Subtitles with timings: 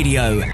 [0.00, 0.50] Radio.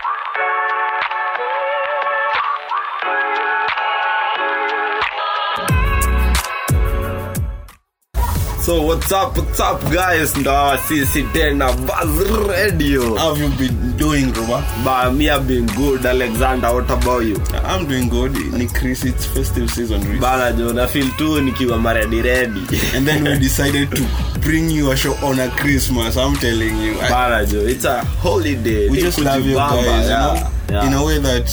[8.66, 10.34] So what's up, what's up guys?
[10.36, 13.14] Ndo sisi tena Buzz Radio.
[13.14, 14.64] How have you been doing, Ruba?
[14.84, 16.74] Ba, me have been good, Alexander.
[16.74, 17.36] What about you?
[17.62, 18.34] I'm doing good.
[18.58, 20.02] Ni Chris, it's festive season.
[20.02, 20.20] Chris.
[20.20, 22.66] Bana jo, na feel too nikiwa maredi ready.
[22.96, 24.02] And then we decided to
[24.46, 26.16] bring you a show on a Christmas.
[26.16, 26.94] I'm telling you.
[27.00, 28.88] It's a holiday.
[28.88, 30.50] we just love you guys, you know?
[30.70, 30.86] Yeah.
[30.86, 31.50] In a way that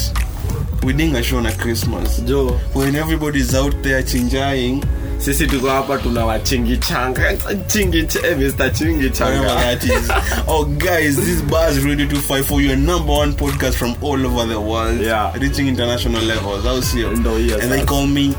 [0.83, 2.19] we're doing a show on a Christmas.
[2.19, 4.83] Jo, When everybody's out there chinjaing,
[5.17, 7.35] sisi tuko hapa tuna wachingi changa.
[7.67, 8.69] Chingi ch eh, Mr.
[8.69, 10.45] Chingi whatever that is.
[10.47, 14.45] oh, guys, this bar is Buzz Radio 254, your number one podcast from all over
[14.45, 14.99] the world.
[14.99, 15.35] Yeah.
[15.39, 16.63] Reaching international levels.
[16.67, 17.07] I'll see you.
[17.07, 18.35] Ndo hiyo and they call me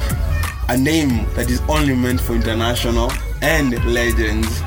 [0.69, 3.11] a name that is only meant for international
[3.45, 4.63] and legends.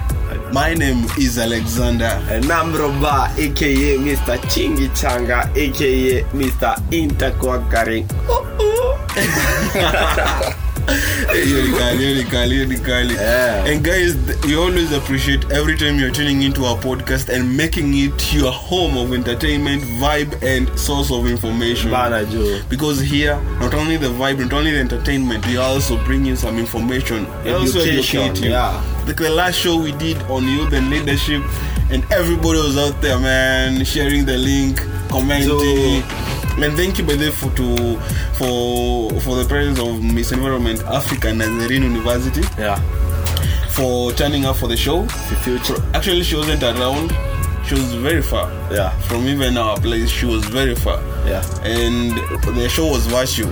[0.54, 2.14] My name is Alexander.
[2.46, 4.38] Namroba aka Mr.
[4.54, 6.76] Chingi Changa aka Mr.
[6.94, 8.06] Interquarkaring.
[11.46, 13.14] Hiyo ni kali, hiyo ni kali, hiyo ni kali.
[13.14, 13.66] Yeah.
[13.70, 14.16] And guys,
[14.48, 18.98] we always appreciate every time you're tuning into our podcast and making it your home
[18.98, 21.92] of entertainment, vibe, and source of information.
[21.92, 22.24] Bana.
[22.70, 26.58] Because here, not only the vibe, not only the entertainment, we also bring you some
[26.58, 27.28] information.
[27.44, 28.52] We also educate you.
[28.52, 28.82] yeah.
[29.06, 31.42] Like the last show we did on youth and leadership,
[31.92, 36.04] and everybody was out there, man, sharing the link, commenting.
[36.64, 38.00] And thank you by the way, for to
[38.34, 42.80] for for the presence of Miss Environment Africa Nazarene University Yeah.
[43.70, 45.04] for turning up for the show.
[45.04, 45.76] The future.
[45.94, 47.12] Actually, she wasn't around.
[47.68, 48.90] She was very far Yeah.
[49.02, 50.10] from even our place.
[50.10, 51.44] She was very far Yeah.
[51.64, 52.18] and
[52.56, 53.52] the show was virtual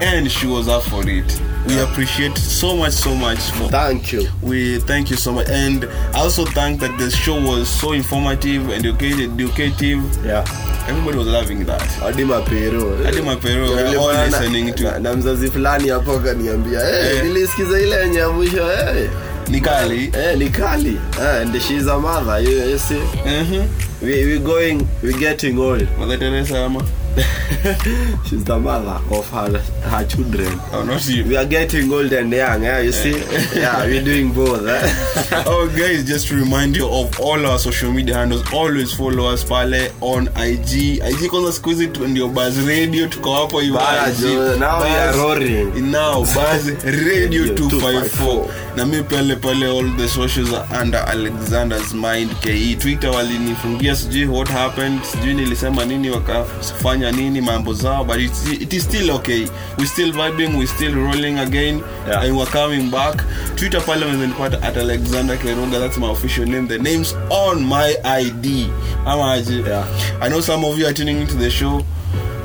[0.00, 4.26] and she was up for it we appreciate so much so much for Thank you.
[4.42, 5.84] we thank you so much and
[6.14, 10.44] I also thank that the show was so informative and educated educative Yeah.
[10.88, 13.04] everybody was loving that Hadi mapero.
[13.04, 13.68] Hadi mapero,
[14.00, 17.24] all na- listening to- na, na mzazi fulani hapo akaniambia hey, Eh.
[17.24, 19.08] nilisikiza ile yenye mwisho hey.
[19.48, 23.64] ni kali Eh, ni kali eh, and she is a mother you, you see Mhm.
[24.02, 26.82] we, we going we getting old Mother Teresa ama
[28.26, 30.60] she's the mother of her her children.
[30.72, 33.12] Oh not you we are getting old and young Yeah, you see?
[33.60, 35.42] Yeah we're doing both eh?
[35.46, 39.44] oh guys just to remind you of all our social media handles always follow us
[39.44, 44.90] pale on ig ig kwanza siku hizi ndio buzz radio tuko hapo jo, now we
[44.90, 45.90] are roaring.
[45.90, 48.44] now buzz radio 254
[48.80, 54.26] na mi pale pale all the socials are under alexander's mind ke twitter walinifungia sijui
[54.26, 58.32] what happened sijui nilisema nini wakafanya nini mambo zao but it,
[58.62, 59.46] it is still okay.
[59.78, 61.82] We still vibing we still rolling again.
[62.08, 62.24] Yeah.
[62.24, 63.22] and we're coming back.
[63.56, 66.66] Twitter pale mwenzenipata at alexander keruga that's my official name.
[66.68, 68.66] The name's on my id
[69.06, 69.60] ama aje?
[69.68, 69.86] Yeah.
[70.22, 71.82] i know some of you are tuning into the show.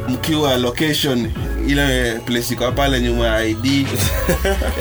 [0.09, 1.31] Mkiwa location
[1.67, 3.65] ile place iko pale nyuma ya id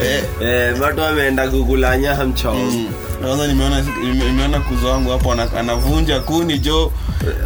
[0.04, 2.88] eh, eh, watu wameenda gugulanya nyama chao Mm.
[3.22, 6.92] kwanza nimeona nimeona kuzo wangu hapo anavunja kuni jo.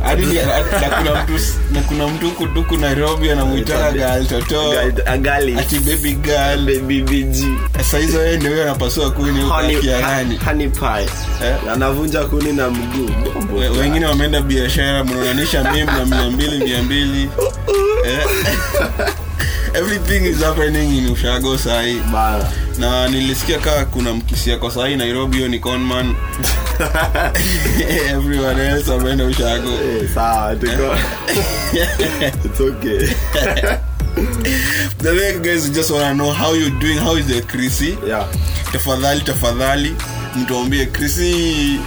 [0.03, 1.33] Hadi kuna mtu
[1.73, 4.73] na kuna mtu kutuku nairobi anamwitaka gal toto
[5.07, 6.65] agali ati baby girl.
[6.67, 7.37] baby bg.
[7.77, 11.09] Sasa hizo yeye ndio anapasua kuni huko honey, akiarani honey pie.
[11.49, 11.55] Eh?
[11.73, 13.11] anavunja kuni na mguu.
[13.81, 17.29] Wengine wameenda biashara mnaonanisha mimi na mia mbili mia mbili.
[18.07, 18.27] Eh.
[19.75, 22.01] Everything is happening in ushago sahii
[22.79, 26.15] na nilisikia kaa kuna mkisi yako sahii nairobi hiyo ni conman
[28.11, 29.69] everyone else ameenda ushago.
[29.71, 30.97] Eh, sawa tuko.
[32.45, 33.09] It's okay.
[34.99, 38.27] The way guys just wanna know how you doing how is the krisi yeah.
[38.73, 39.97] Tafadhali tafadhali
[40.37, 40.87] mtuambie.
[40.87, 41.81] Krisi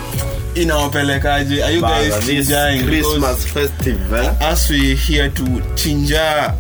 [0.56, 1.64] inawapelekaje?
[1.64, 4.32] Are you guys chinjaing christmas festive eh?
[4.42, 5.44] as we here to
[5.76, 6.54] chinja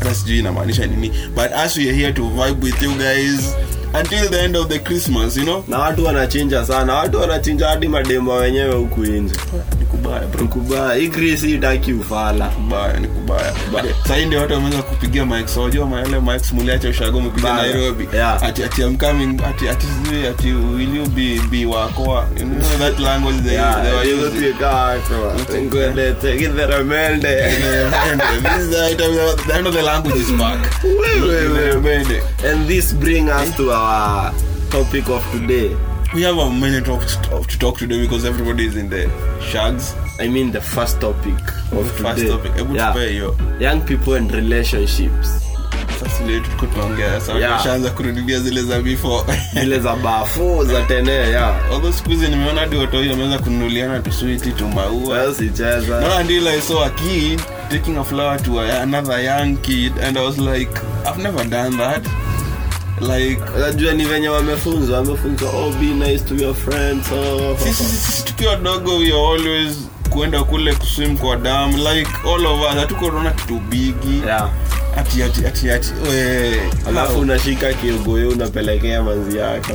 [0.00, 1.08] hata sijui inamaanisha nini.
[1.34, 3.54] But as we are here to vibe with you guys
[4.00, 5.64] until the end of the christmas you know?
[5.68, 6.94] Na watu wanachinja sana.
[6.94, 9.34] Watu wanachinja hadi mademo wenyewe huku nje
[10.10, 10.98] kubaya bro kubaya.
[10.98, 13.52] Itaki ufala kubaya ni kubaya
[14.08, 15.56] sahii ndio watu wameanza kupigia mics.
[15.56, 18.08] Wajua maele mics muliacha ushago umekuja nairobi.
[18.14, 18.42] Yeah.
[18.42, 22.26] ati ati I'm coming ati ati sijui ati will you be be wakoa?
[22.38, 24.54] You know that language they, they were using.
[25.66, 26.48] ngwendete this
[28.58, 29.12] is the item
[29.46, 30.58] the end of the language is back.
[31.80, 32.22] Mbende.
[32.44, 34.32] and this bring us to our
[34.70, 35.70] topic of today
[36.14, 37.02] we have a minute of,
[37.32, 39.08] of to talk today because everybody is in the
[39.40, 39.94] shags.
[40.18, 41.34] I mean the first topic
[41.72, 42.28] of first today.
[42.28, 42.52] topic.
[42.52, 42.92] Hebu yeah.
[42.92, 43.36] tupe hiyo.
[43.60, 45.28] Young people and relationships.
[46.00, 47.52] Sasa ndio tuko tunaongea sasa Yeah.
[47.52, 49.24] washaanza kurudia zile za before.
[49.54, 51.36] Zile za bafu za tene
[51.72, 56.90] although siku hizi nimeona hadi watoi wameanza kununuliana tuswiti tumaua usicheza Not until I a
[56.90, 57.40] kid
[57.70, 60.70] taking a flower to a, another young kid, and I was like,
[61.06, 62.02] I've never done that.
[63.00, 68.24] Like, unajua ni venye wamefunzwa wamefunzwa oh be nice to your friends oh, sisi sisi
[68.24, 69.76] tukiwa dogo we are always
[70.10, 74.22] kuenda kule kuswim kwa damu like all of us hatukonaona kitu bigi.
[74.26, 74.50] Yeah.
[74.96, 75.92] Ati ati ati ati
[76.88, 79.72] alafu unashika kiogoyo unapelekea manzi yako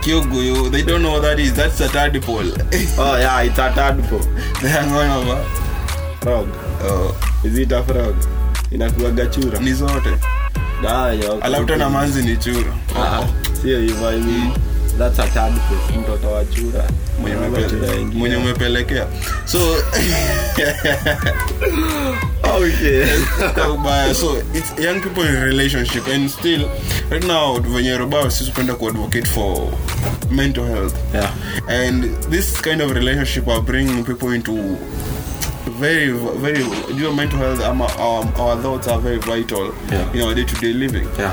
[0.00, 2.52] kiogoyo they don't know what that is that's a tadpole
[2.98, 4.24] oh yeah it's a tadpole
[4.62, 5.44] they are going over
[6.20, 6.48] frog.
[6.82, 7.14] Oh,
[7.44, 8.14] is it a frog?
[8.70, 10.10] Inakuwa gachura ni zote
[11.42, 12.72] alafu tena manzi ni chura.
[12.96, 13.24] Ah,
[13.62, 14.10] sio hivyo
[14.98, 16.84] that's a tadpole mtoto wa chura.
[18.14, 19.06] Mwenye umepelekea.
[19.44, 19.58] So
[22.56, 23.06] okay.
[24.14, 26.68] so it's young people in relationship and still
[27.10, 29.72] right now venye roba sisi upenda kuadvocate for
[30.30, 30.94] mental health.
[31.14, 31.32] Yeah.
[31.68, 34.76] And this kind of relationship are bringing people into
[35.80, 36.64] very very
[37.00, 40.14] your mental health um, our, our thoughts are very vital Yeah.
[40.14, 41.08] in our day-to-day living.
[41.18, 41.32] Yeah.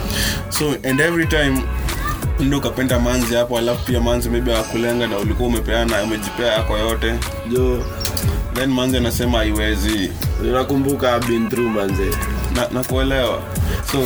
[0.50, 1.62] So and every time
[2.40, 7.14] ndo ukapenda manzi hapo alafu pia manzi maybe akulenga na ulikuwa umepeana umejipea yako yote
[7.50, 7.84] jo.
[8.54, 10.12] then manzi anasema haiwezi.
[10.54, 12.18] Nakumbuka been through manzi.
[12.56, 13.42] Na, na kuelewa.
[13.92, 13.98] So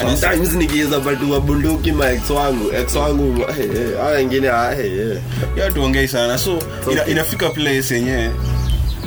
[0.00, 5.16] sometimes nikiweza batu wabunduki ma ex wangu ex wangu hey, hey, wengine ah, hey, hey.
[5.56, 6.38] ya tuongei sana.
[6.38, 6.58] So
[6.92, 8.30] ina, inafika place yenye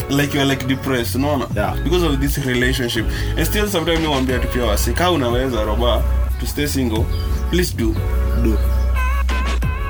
[0.10, 1.48] like you're like depressed unaona?
[1.56, 1.76] Yeah.
[1.84, 3.06] because of this relationship.
[3.38, 6.04] And still sometimes niwaambia tu pia wasi kaa unaweza roba
[6.40, 7.06] to stay single
[7.52, 7.96] please do.
[8.44, 8.58] Do.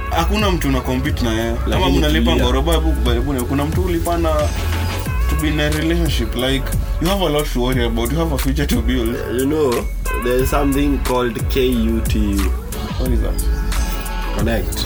[0.10, 1.54] Hakuna mtu una compete na yeye.
[1.70, 2.46] Kama mnalipa tulia.
[2.46, 4.30] ngoroba hebu kuna mtu ulipana
[5.30, 6.66] to be in a relationship like
[7.02, 8.12] you have a lot to worry about.
[8.12, 9.16] You have a future to build.
[9.40, 9.72] You know
[10.24, 12.52] there is something called KUTU
[13.00, 14.38] what is that?
[14.38, 14.86] Connect.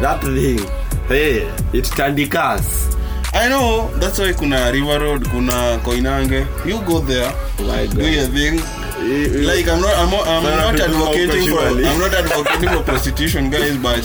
[0.00, 0.60] That thing.
[1.08, 2.93] Hey it's tandikas
[3.34, 6.46] I know that's why kuna River Road kuna Koinange.
[6.64, 8.56] You go there like do your thing.
[8.56, 11.58] Like like I'm not I'm I'm not advocating for.
[11.58, 14.02] I'm not advocating for prostitution guys but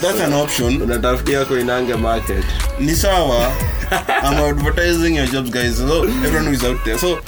[0.00, 0.80] that's an option.
[0.82, 2.44] Unatafutia koinange market.
[2.80, 3.54] Ni sawa.
[3.90, 5.78] I'm advertising your jobs guys.
[5.78, 6.98] So everyone who is out there.
[6.98, 7.18] So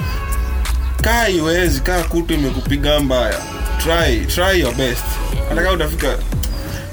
[1.03, 3.43] kaa iwezi kaa kutu imekupiga mbaya.
[3.79, 5.05] Try try your best.
[5.49, 6.19] Hata utafika.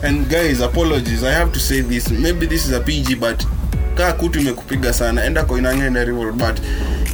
[0.04, 2.12] And guys apologies i have to say this.
[2.12, 3.45] Maybe this is a pg but
[3.95, 5.25] kaa kutu imekupiga sana.
[5.25, 6.60] Enda koinange na river but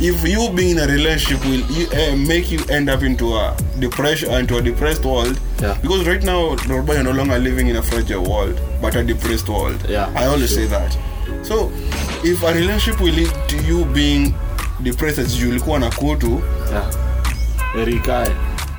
[0.02, 3.56] if you being in a relationship will you, uh, make you end up into a
[3.80, 5.38] depression into a depressed world.
[5.62, 5.78] Yeah.
[5.81, 9.50] because right now Norba, you're no longer living in a fragile world but a depressed
[9.50, 9.86] world.
[9.90, 10.62] Yeah, i always sure.
[10.62, 10.98] say that.
[11.44, 11.72] So
[12.24, 14.34] if a relationship will lead to you being
[14.84, 16.42] depressed as you ulikuwa na kutu
[16.72, 16.86] yeah.
[17.81, 18.31] erikae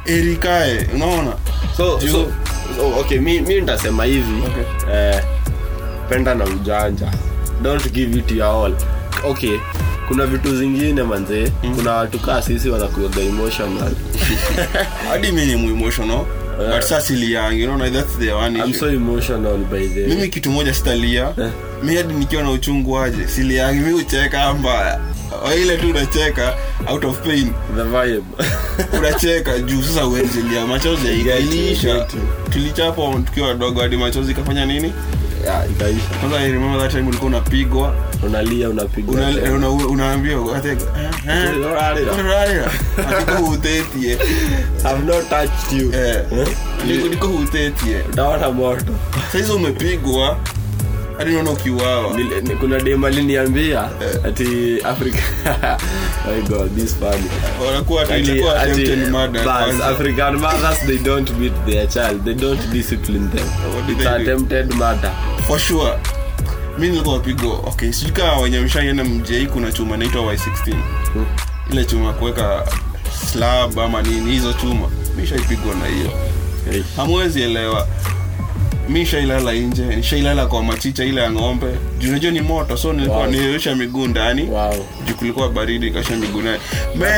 [0.06, 1.32] erikae unaona?
[1.76, 2.32] So, You- so,
[2.76, 4.94] so okay mi, mi nitasema hivi Okay.
[4.94, 5.22] eh,
[6.08, 7.12] penda na ujanja
[7.62, 8.74] don't give it your all.
[9.24, 9.58] Okay
[10.10, 11.76] kuna vitu zingine manzee mm.
[11.76, 13.92] kuna watu kaa sisi wanakuaga emotional
[15.08, 16.24] hadi mi ni muemotional
[16.60, 20.50] Uh, but saa siliangi unaona that's the one I'm so emotional by the mimi kitu
[20.50, 21.32] moja sitalia.
[21.38, 21.50] Eh.
[21.82, 25.00] mi hadi nikiwa na uchungu aje siliangi mi ucheka mbaya
[25.62, 26.54] ile tu unacheka
[26.88, 27.52] out of pain.
[27.76, 28.22] The vibe.
[28.98, 32.04] Unacheka juu sasa uwezilia machozi you, you.
[32.50, 34.92] tulichapa tukiwa wadogo hadi machozi ikafanya nini
[35.44, 36.08] yeah, ikaisha.
[36.20, 37.94] Kwanza I remember that time ulikuwa unapigwa.
[38.26, 40.78] Unalia unapigwa unaambia una- unaambiwa ate- eh,
[41.28, 42.66] eh,
[43.08, 44.12] ati kuhutetie
[44.84, 45.92] I've not touched you.
[45.92, 46.48] Nikuhutetie Eh?
[46.86, 47.28] niko- niko
[48.10, 48.92] utaona moto.
[49.32, 50.36] Saizi umepigwa
[51.20, 52.16] hadi naona ukiuawa.
[52.60, 53.88] Kuna dem aliniambia
[54.24, 55.22] ati africa
[56.26, 57.30] my god this funny
[57.66, 62.24] wanakuwa ati- attempted murder bas, african mothers they don't beat their child.
[62.24, 63.46] They don't discipline them.
[63.88, 65.12] It's attempted murder.
[65.46, 65.92] For sure.
[66.78, 68.12] Mi nilikuwa wapigwa okay sijui
[68.42, 70.74] wenye mshaienda mjei kuna chuma naitwa y16
[71.12, 71.26] Hmm.
[71.72, 72.64] ile chuma kuweka
[73.32, 74.88] slab ama nini hizo chuma.
[75.16, 76.10] Mishaipigwa na hiyo.
[76.70, 76.82] Hey.
[76.96, 77.86] hamwezi elewa
[78.90, 81.66] mi shailala nje shailala kwa machicha ile ya ng'ombe.
[81.98, 83.30] Juunajua ni moto so nilikuwa Wow.
[83.30, 84.42] niliosha miguu ndani.
[84.42, 84.86] Wow.
[85.06, 86.60] Juu kulikuwa baridi kasha miguu ndani.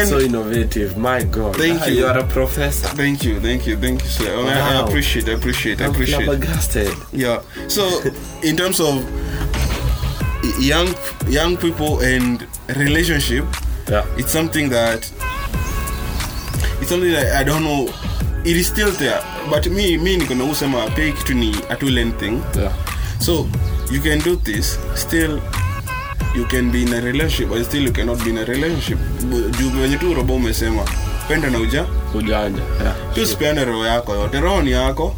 [0.09, 0.95] So innovative.
[0.97, 1.57] My god.
[1.57, 1.95] Thank you.
[1.95, 2.91] you are a professor.
[2.97, 4.29] Thank you thank you thank you sir.
[4.29, 6.97] I, I appreciate I appreciate I appreciate.
[7.13, 7.41] yeah.
[7.69, 7.83] So
[8.43, 9.05] in terms of
[10.61, 10.95] young
[11.29, 13.45] young people and relationship
[13.91, 14.05] yeah.
[14.19, 14.99] it's something that
[16.81, 17.89] it's something that i don't know.
[18.45, 19.21] It is still there
[19.51, 22.41] but me me niko na usema pay kitu ni a two lane thing.
[22.57, 22.73] Yeah.
[23.21, 23.47] So
[23.91, 25.41] you can do this still
[26.35, 28.99] you can be in a relationship but still you cannot be in a relationship.
[29.59, 30.83] Juu venye tu robo umesema
[31.29, 31.85] penda na uja.
[32.15, 32.95] Ujanja yeah.
[33.15, 35.17] tu usipeane roho yako yote roho ni yako.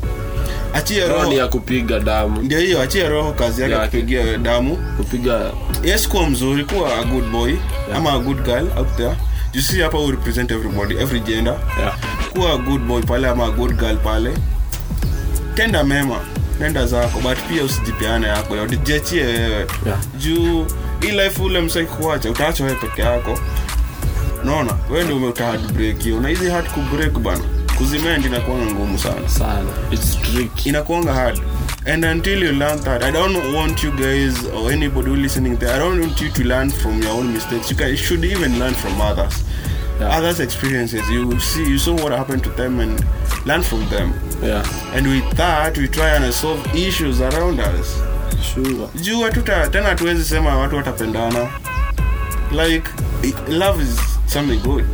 [0.75, 2.43] Achia roho ni ya kupiga damu.
[2.43, 3.85] Ndio hiyo achie roho kazi yake Yeah.
[3.91, 4.77] kupigia damu.
[4.97, 5.51] Kupiga
[5.85, 7.55] yes kuwa mzuri kuwa a good boy
[7.95, 9.17] ama a good girl out there.
[9.53, 11.59] You see hapa we represent everybody every gender.
[11.79, 11.99] Yeah.
[12.35, 14.35] Kuwa good boy pale ama good girl pale.
[15.55, 16.21] Tenda mema
[16.61, 19.67] nenda zako but pia usijipeane yako jiachie wewe.
[19.87, 19.99] Yeah.
[20.19, 20.67] juu
[21.01, 23.39] hii life ule msai kuacha utaacha wewe peke yako.
[24.45, 25.61] Naona wewe ndio umeutahard
[26.03, 26.21] hiyo.
[26.21, 27.45] Na hizi hard kubreak bana
[27.79, 29.29] kuzimendi inakuanga ngumu sana.
[29.29, 29.71] Sana.
[29.91, 30.69] It's tricky.
[30.69, 31.41] Inakuanga hard.
[31.87, 35.73] And until you learn that i don't want you guys or anybody who listening there.
[35.75, 37.71] I don't want you to learn from your own mistakes.
[37.71, 39.45] You, can, you should even learn from others
[40.01, 40.19] Yeah.
[40.19, 43.01] others experiences you see you saw what happened to them and
[43.47, 44.13] learn from them.
[44.43, 44.65] Yeah.
[44.95, 47.97] And with that we try and solve issues around us.
[48.43, 48.89] Sure.
[49.03, 51.49] Juu hatuta tena hatuwezi sema watu watapendana.
[52.53, 52.89] Like
[53.49, 53.97] love is
[54.27, 54.85] something good.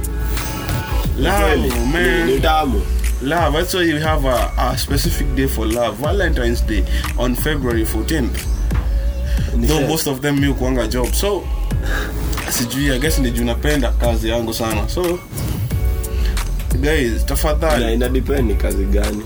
[1.19, 2.27] Love ni- man.
[2.27, 2.83] ni damu
[3.23, 5.97] love that's why we have a, a specific day for love.
[6.03, 6.85] Valentine's day
[7.19, 8.47] on february 14th
[9.57, 11.07] Ni though most of them mi kuanga job.
[11.15, 11.43] So
[12.49, 14.89] sijui i guess ni juu napenda kazi yangu sana.
[14.89, 15.19] So
[16.81, 17.95] guys Ina- tafadhali.
[17.95, 19.23] Ina depend ni kazi gani.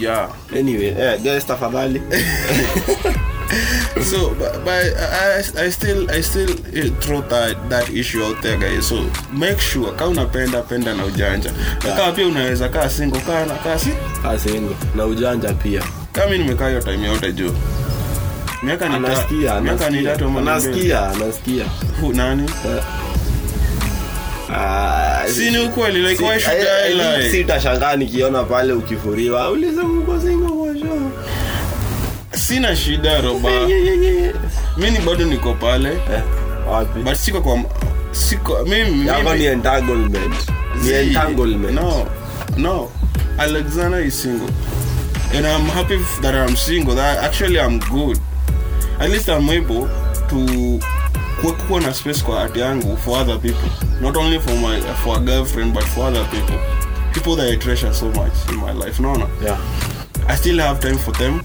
[0.00, 0.28] Yeah.
[0.58, 2.02] Anyway yeah, guys tafadhali.
[4.02, 8.56] So but, but I, I still I still eh, throw that that issue out there
[8.58, 8.86] guys.
[8.88, 11.50] So make sure kama unapenda penda na ujanja.
[11.84, 11.96] Yeah.
[11.96, 14.76] kama pia unaweza kaa single kaa na kaa single.
[14.96, 15.82] Na ujanja pia.
[16.12, 17.52] Kama nimekaa hiyo time yote juu
[18.64, 21.64] miaka ni anasikia miaka ni tatu ama anasikia anasikia
[22.14, 22.50] nani?
[24.56, 27.30] Ah, si ni ukweli like why should eh, I eh, lie?
[27.32, 29.50] sitashangaa nikiona pale ukifuriwa.
[29.50, 31.00] Ulisema mko single kwa sure
[32.30, 33.50] sina shida roba.
[34.76, 35.88] Mimi bado niko pale.
[35.88, 36.22] Eh,
[36.70, 37.00] wapi?
[37.00, 37.58] But siko kwa
[38.12, 40.34] siko mimi yako ni entanglement.
[40.82, 41.74] Ni entanglement.
[41.74, 42.06] No,
[42.56, 42.90] no.
[43.38, 44.48] Alexander is single,
[45.34, 46.94] and I'm happy that I'm single.
[46.94, 48.18] That actually I'm good.
[49.00, 49.88] At least I'm able
[50.28, 50.80] to
[51.66, 53.68] kuwa na space kwa art yangu for other people,
[54.00, 56.58] not only for my for a girlfriend but for other people,
[57.12, 59.00] people that I treasure so much in my life.
[59.00, 59.28] No, no.
[59.42, 59.58] yeah
[60.28, 61.42] I still have time for them.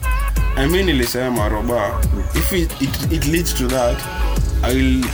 [0.55, 1.99] I mean, nilisema roba,
[2.33, 3.97] if it, it, it leads to that,
[4.63, 5.05] I will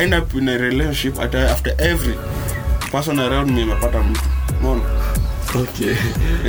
[0.00, 2.14] end up in a relationship at, after every
[2.90, 4.20] person around me imepata mtu.
[4.60, 4.82] Unaona?
[5.54, 5.96] okay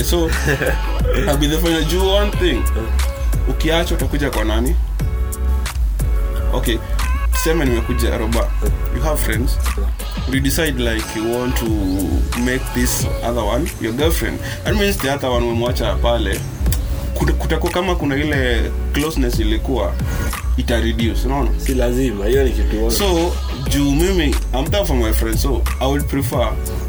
[0.04, 0.30] so
[1.28, 2.64] I'll be the final you one thing
[3.50, 4.76] ukiacha utakuja kwa nani
[6.56, 6.78] okay
[7.34, 8.52] tuseme nimekuja roba
[8.96, 9.58] you have friends?
[10.34, 11.66] You decide like you want to
[12.40, 14.40] make this other one your girlfriend.
[14.64, 16.40] That means the other one umemwacha pale.
[17.14, 19.94] Kutakuwa kama kuna ile closeness ilikuwa
[20.58, 21.50] ita reduce unaona?
[21.58, 22.96] Si lazima hiyo ni kitu moja.
[22.98, 23.36] so
[23.70, 26.48] juu mimi i'm there for my friends so i would prefer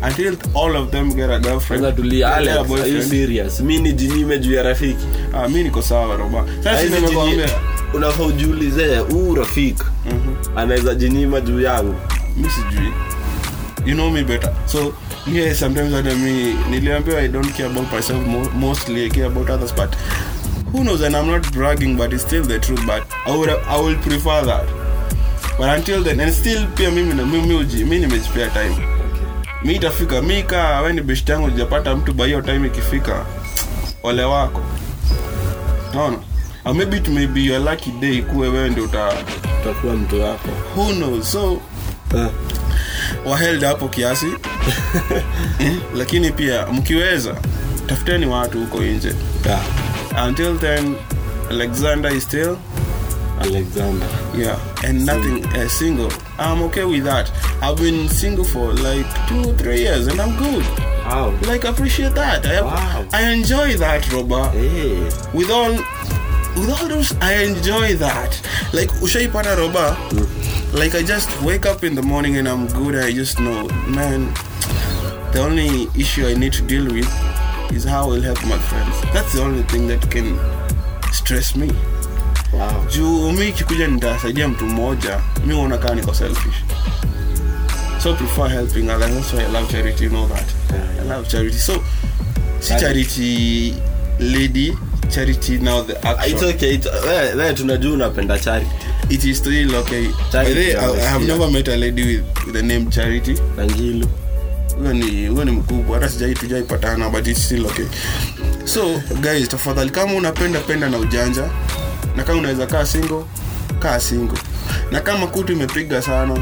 [0.08, 1.82] until all of them get a girlfriend.
[1.84, 3.60] Na tulia alex are you serious?
[3.60, 5.06] Mimi ni jinime juu ya rafiki.
[5.34, 7.48] Ah, mimi niko sawa roba sasa jinyi-
[7.94, 9.82] unafaa ujiulize huu rafiki
[10.56, 11.94] anaweza jinyima juu yangu?
[12.36, 12.92] Mi sijui.
[13.86, 14.52] You know me better.
[14.66, 14.92] So
[15.32, 19.50] yeah sometimes hata mi niliambiwa i don't care about myself mo mostly i care about
[19.50, 19.90] others but
[20.72, 23.80] who knows and i'm not bragging but it's still the truth but i would i
[23.84, 24.64] will prefer that.
[25.58, 28.76] But until then and still pia mimi na mimi uji mi nimejipea time.
[29.64, 33.24] Mi itafika mi kaa we ni best yangu ujapata mtu by hiyo time ikifika
[34.02, 34.62] ole wako.
[35.94, 36.16] Naona
[36.66, 39.12] or maybe it may be your lucky day kuwe wewe ndio uta
[39.62, 42.26] utakuwa mtu wako who knows so uh.
[43.26, 44.26] waheld hapo kiasi
[45.60, 47.34] Eh, lakini pia mkiweza
[47.86, 49.12] tafuteni watu huko nje
[49.46, 50.28] yeah.
[50.28, 50.94] until then
[51.50, 52.56] alexander is still
[53.40, 54.08] alexander
[54.38, 54.58] yeah
[54.88, 56.08] and nothing uh, single
[56.38, 57.28] i'm okay with that
[57.62, 60.64] i've been single for like two three years and i'm good
[61.10, 61.32] wow.
[61.52, 63.04] like appreciate that i, Wow.
[63.12, 64.48] I enjoy that Roba.
[64.50, 64.98] hey.
[65.34, 65.78] with all
[66.64, 68.40] those i enjoy that.
[68.72, 69.96] Like ushaipata roba?
[70.72, 72.96] Like i just wake up in the morning and i'm good.
[72.96, 74.32] I just know man
[75.32, 77.08] the only issue i need to deal with
[77.72, 79.00] is how i'll help my friends.
[79.12, 80.38] That's the only thing that can
[81.12, 81.70] stress me.
[82.52, 82.86] Wow.
[82.88, 86.54] juu mi kikuja nitasaidia mtu mmoja mi uona kaa niko selfish.
[88.02, 89.10] So I prefer helping others.
[89.14, 90.46] That's why i love charity you know that.
[91.00, 91.58] I love charity.
[91.58, 91.82] So
[92.60, 93.74] si charity
[94.18, 96.74] lady charity now the action It's okay.
[96.74, 98.70] It's, we, we tunajua unapenda charity.
[99.10, 100.08] It is still okay.
[100.32, 103.34] Charity, By the I, I have never met a lady with, with the name charity.
[103.56, 103.64] Na
[104.78, 107.84] huyo ni huyo ni mkubwa hata sijai tujaipatana but it's still okay.
[108.64, 111.50] So guys tafadhali kama unapenda penda na ujanja
[112.16, 113.22] na kama unaweza kaa single
[113.78, 114.38] kaa single.
[114.90, 116.38] Na kama kutu imepiga sana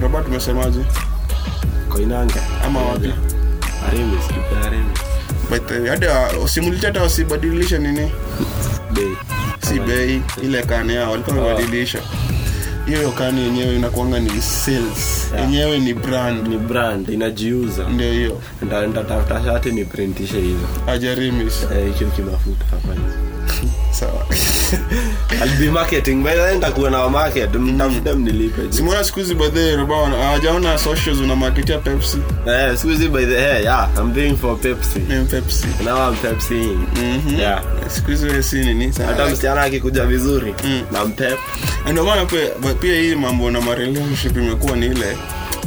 [0.00, 0.80] roba tumesemaje?
[1.88, 2.42] Koinanga.
[2.64, 3.12] Ama wapi?
[3.88, 4.98] Aramis, tupe Aramis.
[5.50, 8.10] By hata simuliti hata wasibadilisha nini?
[8.92, 9.16] Bei.
[9.68, 10.22] si bei.
[10.42, 11.98] ile kani yao walikuwa wamebadilisha.
[12.86, 15.28] Hiyo kani yenyewe inakuanga ni sales.
[15.34, 15.44] Yeah.
[15.44, 16.48] yenyewe ni brand.
[16.48, 17.88] Ni brand inajiuza.
[17.88, 18.40] Ndio hiyo.
[18.62, 20.66] Nda- ndatafuta shati niprintishe hizo.
[20.86, 21.66] Ajarimis.
[21.76, 22.94] Eh, hicho kimafuta hapa.
[24.00, 24.26] Sawa
[25.42, 26.22] I'll be marketing.
[26.24, 27.54] By the nitakuwa na market.
[27.54, 28.62] Mtafute mnilipe.
[28.72, 32.18] Simona siku hizi badhe hawajaona socials unamarketia pepsi?
[32.46, 34.98] Eh siku hizi by the hey, yeah I'm doing for Pepsi.
[34.98, 35.66] Ni pepsi.
[35.84, 36.54] Now I'm Pepsi.
[36.54, 37.40] Mhm.
[37.40, 37.62] yeah.
[37.88, 40.82] Siku hizi we si nini hata msichana akikuja vizuri Mm.
[40.92, 41.38] na mpep
[41.92, 42.24] ndio maana
[42.80, 45.16] pia, hii mambo na marelationship imekuwa ni ile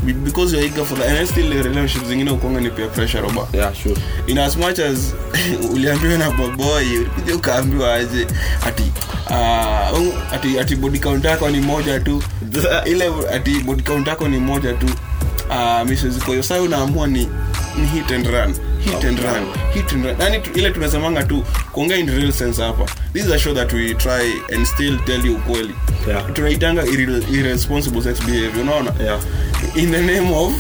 [0.06, 1.08] because you're eager for that.
[1.18, 3.96] And still relationship zingine ukonga ni peer pressure roba yeah sure.
[4.28, 5.14] In as much as
[5.74, 8.28] uliambiwa na baboy ulikuja ukaambiwa aje
[8.68, 8.92] ati
[9.30, 12.24] uh, ati ati body count yako ni moja tu.
[12.92, 14.86] Ile ati body count yako ni moja tu.
[15.50, 17.28] Uh, mrs koyo sasa unaamua ni
[17.78, 19.46] ni hit and run hit and run.
[19.74, 20.16] Hit and run.
[20.20, 22.86] Yani ile tunasemanga tu kuongea in real sense hapa.
[23.14, 25.74] This is a show that we try and still tell you ukweli.
[26.08, 26.34] Yeah.
[26.34, 26.86] tunaitanga
[27.32, 28.94] irresponsible sex behavior unaona?
[29.04, 29.20] Yeah.
[29.76, 30.54] In the name of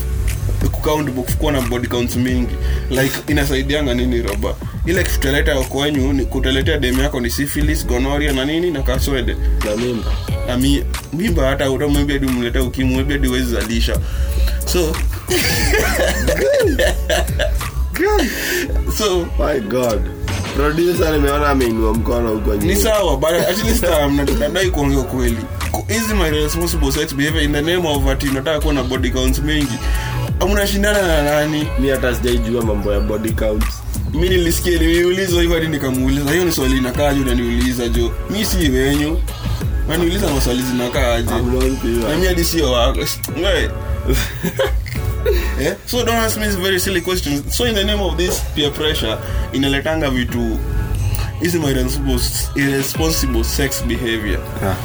[1.39, 2.55] kuwa na body counts mingi.
[2.89, 8.45] Like inasaidianga nini roba ile kitu kwenyu ni kutaletea dem yako ni syphilis gonoria na
[8.45, 9.35] nini na kaswede.
[9.65, 10.11] Na mimba.
[10.47, 10.83] Na mi,
[11.13, 13.97] mimba hata utamwambia hadi umleta ukimwambia hadi uwezi zalisha.
[14.65, 14.89] So
[18.98, 20.01] so my god.
[20.56, 25.38] Producer nimeona ameinua mkono huko ni sawa but at least um, na- nadai kuongea kweli.
[25.88, 29.39] Hizi my responsible sex behavior in the name of ati nataka kuwa na body counts
[29.39, 29.74] mengi
[30.51, 31.68] mnashindana na nani?
[31.79, 33.65] Mi hata sijaijua mambo ya body counts.
[34.13, 36.32] Mi nilisikia niliulizwa hivyo hadi nikamuuliza.
[36.32, 38.12] Hiyo ni swali inakaaje unaniuliza jo?
[38.29, 39.20] Mi si wenyu.
[39.89, 41.32] Naniuliza maswali zinakaaje?
[42.10, 43.00] Na mi hadi sio wako.
[45.59, 45.75] yeah?
[45.85, 47.55] so don't ask me very silly questions.
[47.55, 49.17] So in the name of this peer pressure
[49.53, 50.60] inaletanga vitu
[51.41, 52.19] hizi irresponsible,
[52.55, 54.39] irresponsible sex behavior.
[54.62, 54.75] Yeah.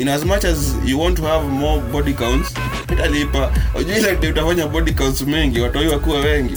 [0.00, 2.54] in as much as you want to have more body counts
[2.92, 6.54] italipa ujuilate utafanya body counts mengi watoi wakuwa wengi.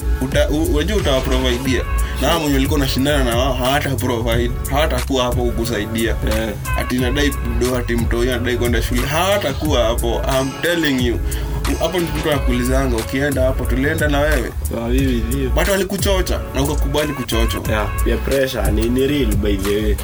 [0.74, 1.84] Unajua utawaprovidea
[2.22, 6.16] na mwenye ulikuwa unashindana na wao hawata provide hawatakuwa hapo kukusaidia.
[6.36, 6.50] Yeah.
[6.80, 10.22] ati nadai do ati mtoi anadai kwenda shule hawatakuwa hapo.
[10.40, 11.20] I'm telling you
[11.80, 14.52] hapo ndi mtu anakuulizanga ukienda hapo tulienda na wewe.
[14.70, 17.62] Sawa, hivi but walikuchocha na ukakubali kuchochwa.
[18.06, 18.20] Yeah.
[18.26, 19.96] Pressure ni ni real by the way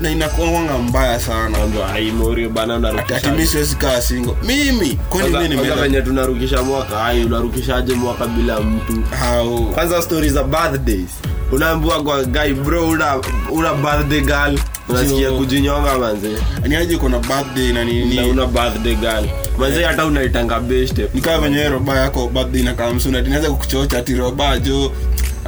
[0.00, 1.58] na wanga mbaya sana.
[1.94, 4.98] Aimorio bana unarukisha ati siwezi kaa singo mimi?
[5.08, 9.02] Kwani Kwanza- nimeenda venye tunarukisha mwaka ai unarukishaje mwaka bila mtu?
[9.20, 9.58] Hao.
[9.74, 11.10] Kwanza stori za birthdays.
[11.52, 13.16] Unaambiwa kwa guy bro una,
[13.52, 14.58] una birthday girl.
[14.88, 16.28] Unasikia kujinyonga manze.
[16.68, 19.24] Ni aje kuna birthday na na nini una birthday girl.
[19.58, 21.00] Manze hata unaitanga best.
[21.14, 24.92] Nikawa venye roba yako birthday na kamsuna tinaweza kukuchocha ati roba jo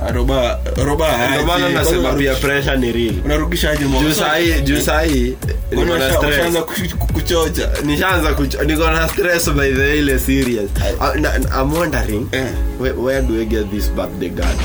[0.03, 1.75] ah, roba roba ndio maana aje.
[1.75, 3.15] nasema pia pressure ni real.
[3.25, 5.37] unarudisha aje juu mwaka sahii juu sahii
[5.69, 6.37] Kwani niko na washa- stress.
[6.37, 8.31] washaanza ku- kukuchocha nishaanza
[8.67, 10.71] niko na stress by the way, ile serious.
[11.01, 11.19] I,
[11.63, 12.47] I'm wondering Eh.
[12.81, 14.57] where, where do I get this birthday girl?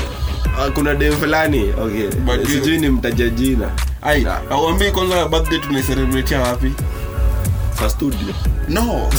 [0.58, 1.72] Ah, kuna dem fulani?
[1.82, 2.08] Okay.
[2.46, 3.70] Sijui ni mtaja jina.
[4.50, 6.72] Auambii kwanza birthday tunaicelebratea wapi?
[7.78, 8.34] Kwa studio.
[8.68, 9.10] No.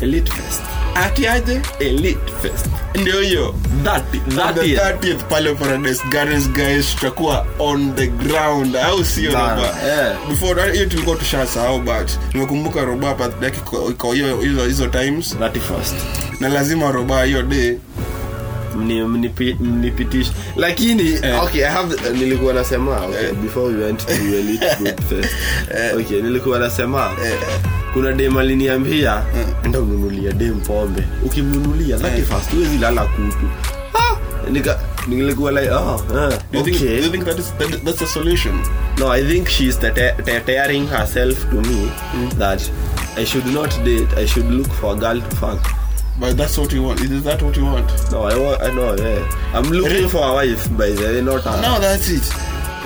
[0.00, 0.62] Elite fest
[1.00, 2.66] ati aje elite fest.
[2.94, 3.54] Ndio hiyo.
[3.84, 8.76] That On that the is 30th pale paradise gardens guys tutakuwa on the ground.
[8.76, 9.74] Au sio roba
[10.28, 13.14] before hiyo tulikuwa tushasahau but nimekumbuka roba
[14.40, 15.36] hizo hizo times.
[15.40, 15.94] 31st
[16.40, 17.76] na lazima roba hiyo day
[18.76, 20.32] Mni- mnipi- mnipitishe.
[20.56, 21.42] Lakini Eh.
[21.44, 23.32] okay I have nilikuwa nasema okay, Eh.
[23.34, 25.34] before we went to elite food fest.
[25.74, 25.96] Eh.
[26.00, 27.32] okay nilikuwa nasema eh,
[27.92, 29.22] kuna dem aliniambia
[29.64, 31.02] enda ununulia dem pombe.
[31.24, 33.48] Ukimnunulia zake 31st huwezi lala kutu.
[33.94, 34.16] Ah!
[34.50, 37.98] Nika, nilikuwa like oh, uh, do you think, do you think that is that, that's
[37.98, 38.60] the solution?
[38.98, 42.38] No i think she's tete- te- tearing herself to me mm.
[42.38, 42.70] that
[43.16, 45.58] i should not date i should look for a girl to fuck.
[46.20, 47.00] But that's what you want.
[47.00, 47.90] Is that what you want?
[48.12, 49.24] No i want i know yeah.
[49.54, 50.08] i'm looking Really?
[50.08, 52.22] for a wife by the way not a no that's it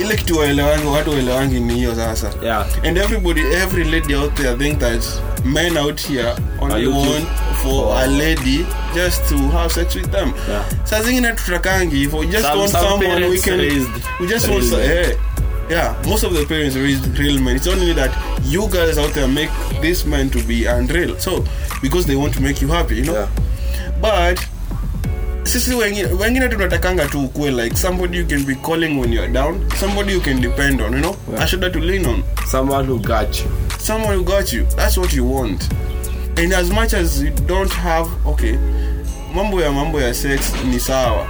[0.00, 4.56] ile kitu waelewangi watu waelewangi ni hiyo sasa yeah and everybody every lady out there
[4.56, 5.04] think that
[5.44, 7.26] men out here only want
[7.62, 7.98] for oh.
[7.98, 10.64] a lady just to have sex with them Yeah.
[10.84, 14.72] saa zingine tutakangi hivo just Some- want some someone we can raised we just raised.
[14.72, 15.16] want eh,
[15.70, 18.10] yeah most of the parents raised real men it's only that
[18.50, 21.44] you guys out there make this man to be unreal so
[21.82, 23.28] because they want to make you happy you know Yeah.
[24.00, 24.40] but
[25.44, 29.60] sisi wengine wengine tunatakanga tu ukue like somebody you can be calling when you're down
[29.80, 31.16] somebody you can depend on you know?
[31.32, 31.42] Yeah.
[31.42, 32.22] a shoulder to lean on.
[32.46, 33.46] Someone who got you.
[33.78, 34.64] Someone who got you.
[34.76, 35.68] That's what you want.
[36.38, 38.58] And as much as you don't have okay
[39.34, 41.26] mambo ya mambo ya sex ni sawa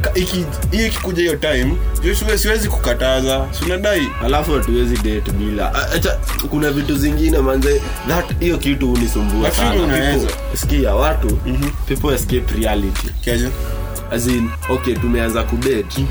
[0.00, 3.46] Ka- iki- hiyo ikikuja time joshua siwezi kukataza.
[3.50, 4.08] Sinadai.
[4.24, 5.74] Alafu hatuwezi date bila.
[5.74, 6.18] A- acha
[6.50, 9.74] kuna vitu zingine manze that hiyo kitu unisumbua sana.
[10.54, 11.38] sikia watu
[11.86, 13.08] people escape reality.
[13.20, 13.48] Kiaje
[14.12, 16.04] as in okay tumeanza kudate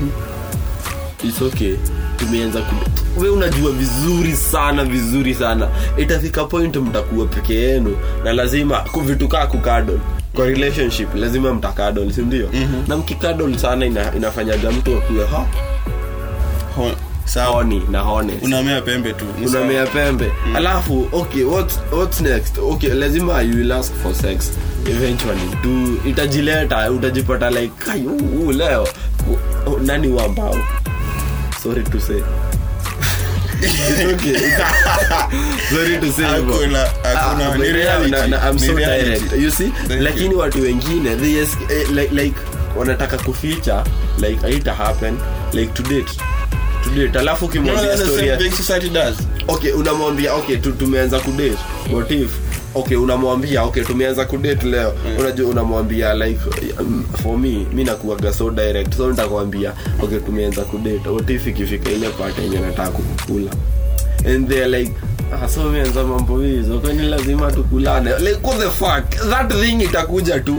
[1.24, 1.74] it's okay.
[2.16, 5.68] Tumeanza kudate we unajua vizuri sana vizuri sana.
[5.96, 7.96] Itafika point mtakuwa peke yenu.
[8.24, 9.98] Na lazima vitu kaa kukadol
[10.36, 12.84] kwa relationship lazima mtakadol sindio mm-hmm.
[12.88, 15.24] na mkikadol sana ina, inafanyaga mtu akuwe
[16.76, 16.92] Ho-
[17.44, 18.00] honi na
[18.42, 20.32] unamea pembe tu unamea pembe.
[20.54, 22.58] Alafu okay what's, what's next?
[22.58, 24.50] Okay lazima you will ask for sex.
[24.90, 28.88] Eventually tu itajileta utajipata like "Kai, huu- huu leo
[29.84, 30.56] nani wambao
[31.62, 32.20] sorry to say
[40.00, 40.38] lakini you.
[40.38, 42.36] watu wengine they es- eh, like, like
[42.76, 43.84] wanataka kuficha
[44.18, 45.18] like haita happen
[45.52, 46.12] like to date.
[46.84, 47.18] To date.
[47.18, 47.96] Alafu ukimwambia
[49.48, 51.58] okay unamwambia okay tumeanza kudate
[51.92, 52.30] what if
[52.76, 54.92] okay unamwambia okay tumeanza kudate leo.
[55.20, 56.40] Unajua unamwambia like
[56.80, 58.94] um, for me mi nakuaga so direct.
[58.96, 63.50] So nitakwambia okay tumeanza kudate ikifika ile part yenye nataka kukula?
[64.26, 64.92] And they're like
[65.44, 66.78] asomeanza mambo hizo.
[66.80, 68.10] Kwani lazima tukulane?
[68.18, 69.30] Like what the fuck?
[69.30, 70.56] That thing itakuja tu.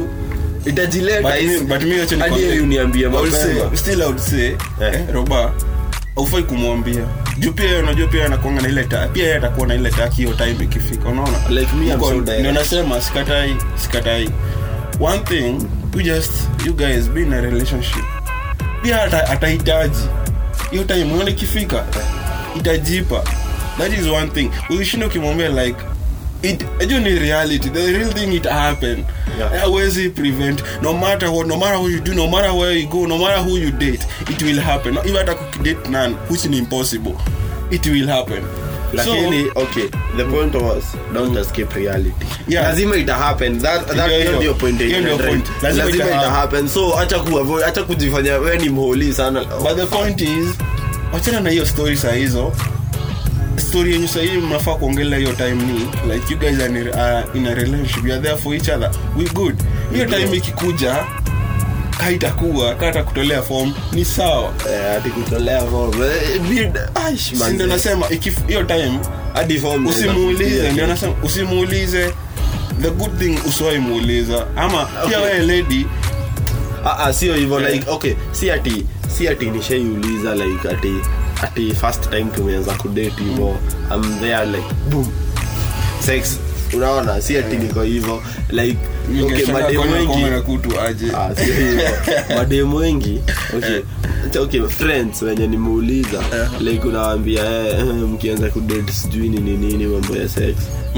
[0.65, 2.59] Itajileta But me- isi- but me wacha hadi nikwambie.
[2.61, 3.69] uniambie I would mapema.
[3.69, 4.57] say- still I would say, Eh.
[4.81, 5.53] eh, roba
[6.15, 7.05] aufai kumwambia
[7.39, 10.33] juu pia unajua pia anakuanga na ile ta pia yeye atakuwa na ile taki hiyo
[10.33, 11.37] time ikifika unaona?
[11.49, 12.39] Like me, I'm so direct.
[12.39, 14.29] ndio nasema sikatai sikatai.
[14.99, 15.55] One thing
[15.95, 16.31] you just
[16.65, 18.03] you guys be in a relationship.
[18.83, 19.99] Pia atahitaji.
[20.71, 21.83] Hiyo time unaona ikifika
[22.55, 23.23] itajipa.
[23.77, 24.51] That is one thing.
[24.69, 25.77] Uishinda ukimwambia like
[26.41, 27.69] it ajua ni reality.
[27.69, 28.45] The real thing it
[29.37, 29.61] happen Yeah.
[29.65, 33.07] hawezi prevent no matter what no matter who you do no matter where you go
[33.07, 36.57] no matter who you date it will happen No, even hata kukidate none which is
[36.59, 37.13] impossible
[37.71, 38.43] it will happen
[38.93, 41.37] lakini so, okay the point was don't mm.
[41.37, 42.63] escape reality Yeah.
[42.67, 44.43] lazima ita happen that that Ndio yeah.
[44.43, 45.45] your point yeah, your point.
[45.61, 46.31] Lazima lazima ita ita happen.
[46.31, 50.47] happen so acha ku avoid acha kujifanya wewe ni mholi sana but the point is
[51.13, 52.53] wachana na hiyo story saa hizo
[53.57, 55.79] story yenyu sahii mnafaa kuongelea hiyo time ni
[56.13, 58.05] like you guys are in, a- uh, in a relationship.
[58.05, 58.91] You are there for each other.
[59.17, 59.55] We good.
[59.93, 60.95] Hiyo time ikikuja
[61.99, 63.73] kaitakuwa kata kutolea form.
[63.91, 64.53] Ni sawa.
[65.05, 65.93] Eh, kutolea form.
[66.03, 66.41] Eh,
[67.53, 68.05] ndio nasema
[68.47, 68.99] hiyo time
[69.33, 72.13] hadi form usimuulize ndio nasema usimuulize.
[72.81, 74.45] The good thing usiwai muuliza.
[74.55, 75.17] Ama pia Okay.
[75.17, 75.85] wewe lady.
[76.85, 77.73] Ah ah sio hivyo Yeah.
[77.73, 78.13] like okay.
[78.31, 78.85] Si ati
[79.17, 80.93] si ati nishaiuliza like ati
[81.43, 83.57] ati first time tumeanza kudate hivo
[83.89, 85.07] am there like boom.
[85.99, 86.39] Sex.
[86.73, 88.77] Unaona si ati niko hivo like
[89.23, 90.23] okay mademu wengi
[91.15, 91.29] Ah,
[92.37, 93.21] mademu wengi
[93.57, 93.81] okay.
[94.41, 96.23] Okay friends wenye nimeuliza
[96.59, 100.55] like unawambia eh, eh, mkianza kudate sijui nini nini mambo ya sex.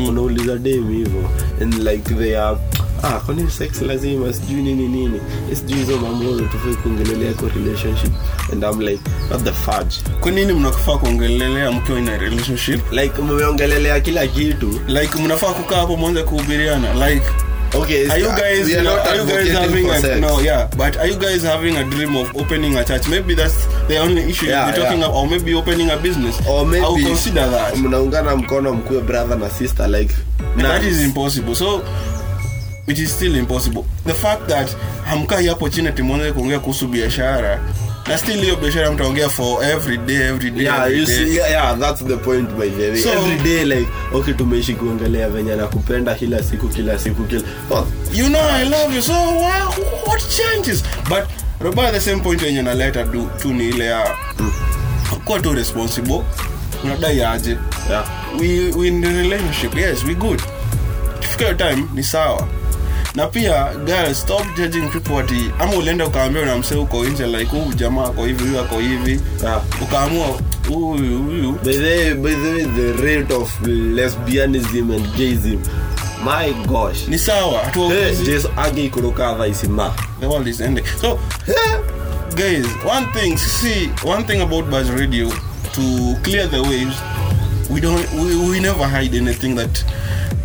[0.08, 1.30] Unauliza dem hivo
[1.62, 2.58] and like they are
[3.04, 5.22] ah kwa nini sex lazima sijui nini nini?
[5.54, 8.12] Sijui hizo mambo tufai kuongelelea kwa relationship.
[8.54, 9.96] And i'm like what the fudge?
[10.20, 12.92] Kwa nini mnakufaa kuongelelea mkiwa ina relationship?
[12.92, 14.82] Like mmeongelelea kila kitu.
[14.88, 17.10] Like mnafaa kukaa hapo mwanze kuhubiriana.
[17.10, 17.26] Like
[17.74, 20.20] okay are you guys we are not are you guys having a, sex.
[20.22, 23.08] no yeah but are you guys having a dream of opening a church?
[23.08, 25.06] Maybe that's the only issue Yeah, you're talking yeah.
[25.06, 26.40] about or maybe opening a business.
[26.48, 27.76] Or maybe I'll consider that.
[27.78, 30.14] mnaungana mkono mkuwe brother na sister like
[30.54, 31.56] And that is impossible.
[31.56, 31.82] So
[32.90, 33.84] it is still impossible.
[34.06, 34.76] The fact that
[35.06, 37.60] hamkai hapo chini timwanze kuongea kuhusu biashara
[38.08, 41.16] na still hiyo biashara mtaongea for every day every day yeah every you day.
[41.16, 42.98] see yeah, yeah that's the point by the way.
[43.04, 47.88] So- every day like okay tumeishi kuongelea venye nakupenda kila siku kila siku kila oh,
[48.14, 49.02] you know i love you.
[49.02, 49.74] So wow,
[50.08, 50.84] what changes?
[51.10, 51.24] But
[51.60, 53.04] roba the same point yenye naleta
[53.42, 54.08] tu ni ile ya
[55.26, 56.22] kuwa tu responsible.
[56.84, 57.58] Unadai aje.
[57.90, 58.06] Yeah.
[58.40, 59.76] We, we in the relationship.
[59.76, 60.42] Yes we good.
[61.20, 62.48] Kifika hiyo time ni sawa
[63.16, 67.46] na pia girls stop judging people ati ama ulienda ukaambia na msee uko nje like
[67.56, 69.22] huu jamaa ako hivi huyu ako hivi.
[69.44, 69.62] Yeah.
[69.82, 70.28] Ukaamua
[70.68, 71.52] huyu huyu.
[71.64, 75.60] By the by the way the rate of lesbianism and gayism
[76.24, 77.08] my gosh.
[77.08, 80.86] Ni sawa hey, hatuwauzi jesu agi kuruka tha isima the world is ending.
[81.02, 81.20] So
[82.36, 85.30] guys one thing see one thing about buzz radio
[85.74, 86.96] to clear the waves
[87.70, 89.86] we don't we, we never hide anything that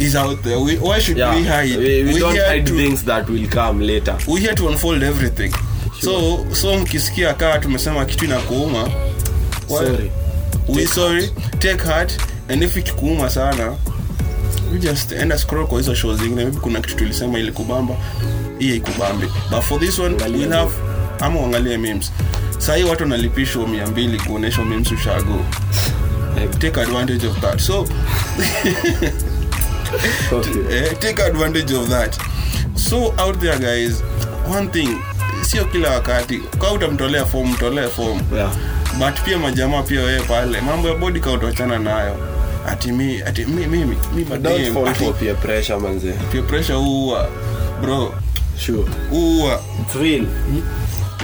[0.04, 0.58] is out there.
[0.58, 1.34] We, why should yeah.
[1.34, 1.76] we hide?
[1.78, 4.16] We, we we don't hide to- things that will come later.
[4.28, 5.52] We here to unfold everything.
[6.00, 8.90] So so mkisikia kaa tumesema kitu inakuuma.
[9.68, 10.10] Sorry.
[10.68, 11.30] We sorry.
[11.58, 12.12] take heart.
[12.48, 13.76] And if ikikuuma sana
[14.72, 16.34] we just enda scroll kwa hizo show zingine.
[16.44, 17.94] Maybe kuna kitu tulisema ili kubamba.
[18.58, 20.72] Hii ikubambe but for this one Angalia we'll have
[21.20, 22.12] ama uangalie memes.
[22.58, 25.44] Sahii watu wanalipishwa mia mbili kuonyesha memes ushago.
[26.58, 27.60] Take advantage of that.
[27.60, 27.86] So
[30.32, 30.76] Okay.
[30.76, 32.16] eh, take advantage of that
[32.76, 34.02] so out there guys
[34.56, 34.88] one thing
[35.42, 38.50] sio kila wakati ka utamtolea fom mtolee fom Yeah.
[38.98, 42.16] but pia majamaa pia wewe pale mambo ya body kautachana nayo
[42.68, 44.52] ati mi ati mi mimi mi madem
[44.86, 46.12] ati for pressure manze.
[46.32, 47.28] peer pressure huwa
[47.82, 48.14] bro
[48.66, 48.84] Sure.
[49.10, 50.26] huwa It's real.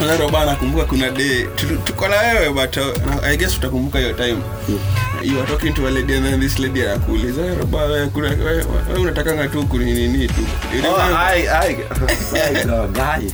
[0.00, 4.12] Lero bana kumbuka kuna day tu- tuko na wewe but uh, I guess utakumbuka hiyo
[4.12, 4.38] time
[5.22, 8.28] you are talking to a lady and then this lady anakuuliza "Lero bana wewe kuna
[8.28, 8.64] wewe
[9.00, 10.40] unatakanga tu kuninini tu
[10.76, 10.96] You Oh?
[11.16, 11.74] I, I,
[12.66, 13.30] God, guy.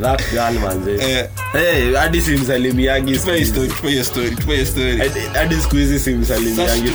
[0.00, 0.94] That girl manze.
[1.00, 1.28] Eh.
[1.52, 3.18] Hey, hadi simsalimiagi.
[3.18, 3.44] Hadi-
[5.62, 6.90] siku hizi simsalimiagi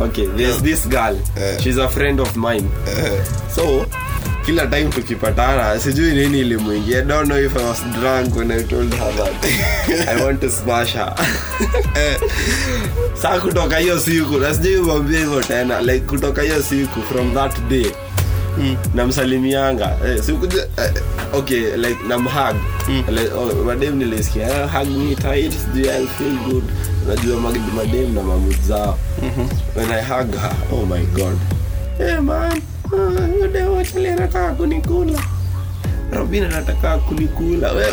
[0.00, 0.62] okay there's Yeah.
[0.62, 1.58] this girl Eh.
[1.62, 3.22] she's a friend of mine Eh,
[3.54, 3.86] so
[4.50, 7.02] kila time tukipatana sijui nini ilimwingia.
[7.02, 9.44] Don't know if i was drunk when i told her that.
[10.08, 11.14] I want to smash her.
[13.14, 17.60] Saa kutoka hiyo siku na sijui mwambia hivyo tena like kutoka hiyo siku from that
[17.68, 17.86] day
[18.94, 19.96] namsalimianga.
[20.06, 20.22] Eh, eh,
[21.34, 21.44] oh, eh,
[26.18, 26.64] feel good.
[27.08, 27.40] Najua
[27.76, 28.98] madem na mamud zao.
[29.76, 31.38] When I hug her, oh my god.
[31.98, 32.58] Hey man, uh,
[32.94, 35.18] yule anataka kunikula.
[36.12, 37.72] Robin anataka kunikula.
[37.72, 37.92] Wewe.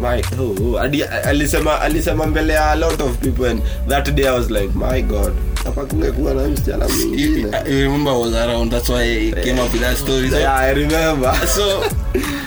[0.00, 0.78] My oh, oh.
[0.80, 4.70] Adi, alisema alisema mbele ya a lot of people and that day I was like,
[4.74, 5.32] my god.
[5.64, 7.50] Hapa kungekuwa na msichana mwingine.
[7.64, 10.74] remember I was around that's why I came up with that story so, Yeah, I
[10.74, 11.34] remember.
[11.46, 11.84] so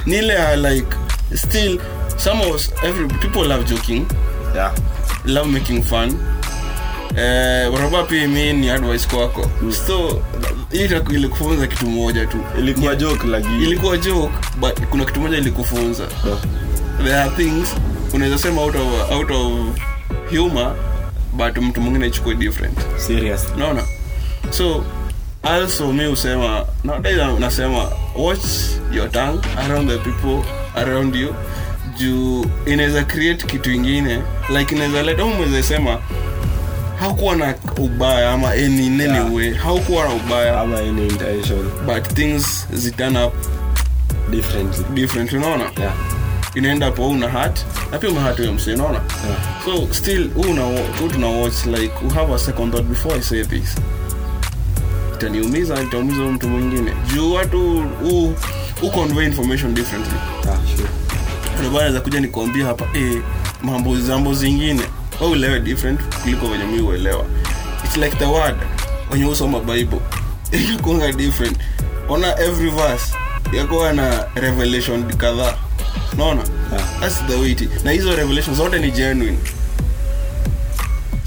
[0.06, 0.88] nile I like
[1.36, 1.80] still
[2.18, 4.06] some of us every people love joking
[4.56, 4.74] yeah.
[5.26, 6.16] love making fun
[7.18, 7.70] eh,
[8.08, 9.50] pia mi ni advice kwako
[9.88, 12.38] so hii itaku- ilikufunza kitu moja tu.
[12.60, 13.64] Ilikuwa joke lakini.
[13.64, 16.04] ilikuwa joke but kuna kitu moja ilikufunza.
[16.26, 16.40] Yeah.
[17.04, 17.76] there are things
[18.14, 19.52] unaweza sema out of, out of
[20.38, 20.76] humor
[21.34, 22.78] but mtu mwingine ichukue different.
[22.98, 23.48] Serious.
[23.56, 23.84] unaona?
[24.50, 24.86] So
[25.44, 28.46] also mi husema nowadays nasema watch
[28.94, 31.36] your tongue around the people around you.
[31.98, 34.22] Juu inaweza create kitu ingine.
[34.58, 36.00] Like inaweza leta umeweza sema
[37.00, 39.34] haukuwa na ubaya ama any, in any Yeah.
[39.34, 43.34] way haukuwa na ubaya Ama any intention but things ziturn up
[44.30, 44.84] differently.
[44.94, 45.94] differently unaona Yeah.
[46.56, 47.60] inaenda hapo una hat
[47.92, 49.38] na pia umehat huyo msee unaona Yeah.
[49.88, 53.44] so still huu una- tuna watch like we have a second thought before i say
[53.46, 53.76] this
[55.16, 58.34] itaniumiza itaumiza mtu mwingine juu watu huu
[58.82, 60.14] huu convey information differently
[60.46, 60.90] Yeah, sure.
[61.60, 63.22] ndio naweza kuja nikuambia hapa eh,
[63.64, 64.82] mambo zambo zingine
[65.20, 67.26] wewe uelewe different kuliko venye mi uelewa
[67.86, 68.56] its like the word
[69.12, 70.00] wenye usoma bible.
[70.52, 71.58] Inakunga different.
[72.10, 73.14] Ona every verse
[73.54, 75.58] yakuwa na revelation kadhaa
[76.18, 77.00] naona Yeah.
[77.00, 79.38] thats the way na hizo revelation zote ni genuine.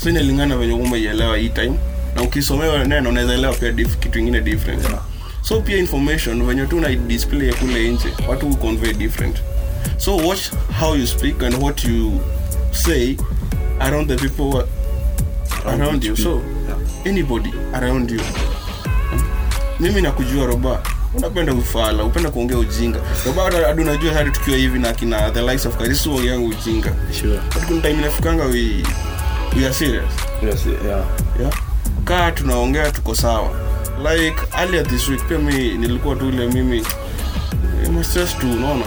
[0.02, 1.78] So inalingana venye umeielewa hii time.
[2.16, 4.82] Na ukisomewa neno unaweza elewa pia dif, kitu ingine different.
[4.84, 5.02] Yeah.
[5.42, 9.36] so pia information venye tu na display kule nje watu convey different.
[9.98, 10.50] So watch
[10.80, 12.20] how you speak and what you
[12.72, 13.16] say
[13.82, 14.64] around the people
[15.64, 16.78] around, around you so Yeah.
[17.06, 18.20] anybody around you
[19.80, 20.82] mimi nakujua roba
[21.14, 25.66] unapenda ufala upenda kuongea ujinga roba hadi unajua hadi tukiwa hivi na kina the likes
[25.66, 27.40] of karisu uongeangu ujinga Sure.
[27.68, 28.82] kuna time inafikanga we,
[29.56, 30.04] we are serious
[30.46, 31.04] Yes, yeah.
[31.40, 31.52] yeah?
[32.04, 33.50] kaa tunaongea tuko sawa
[33.98, 38.84] like earlier this week pia mi nilikuwa tu ile mimi eh, tu unaona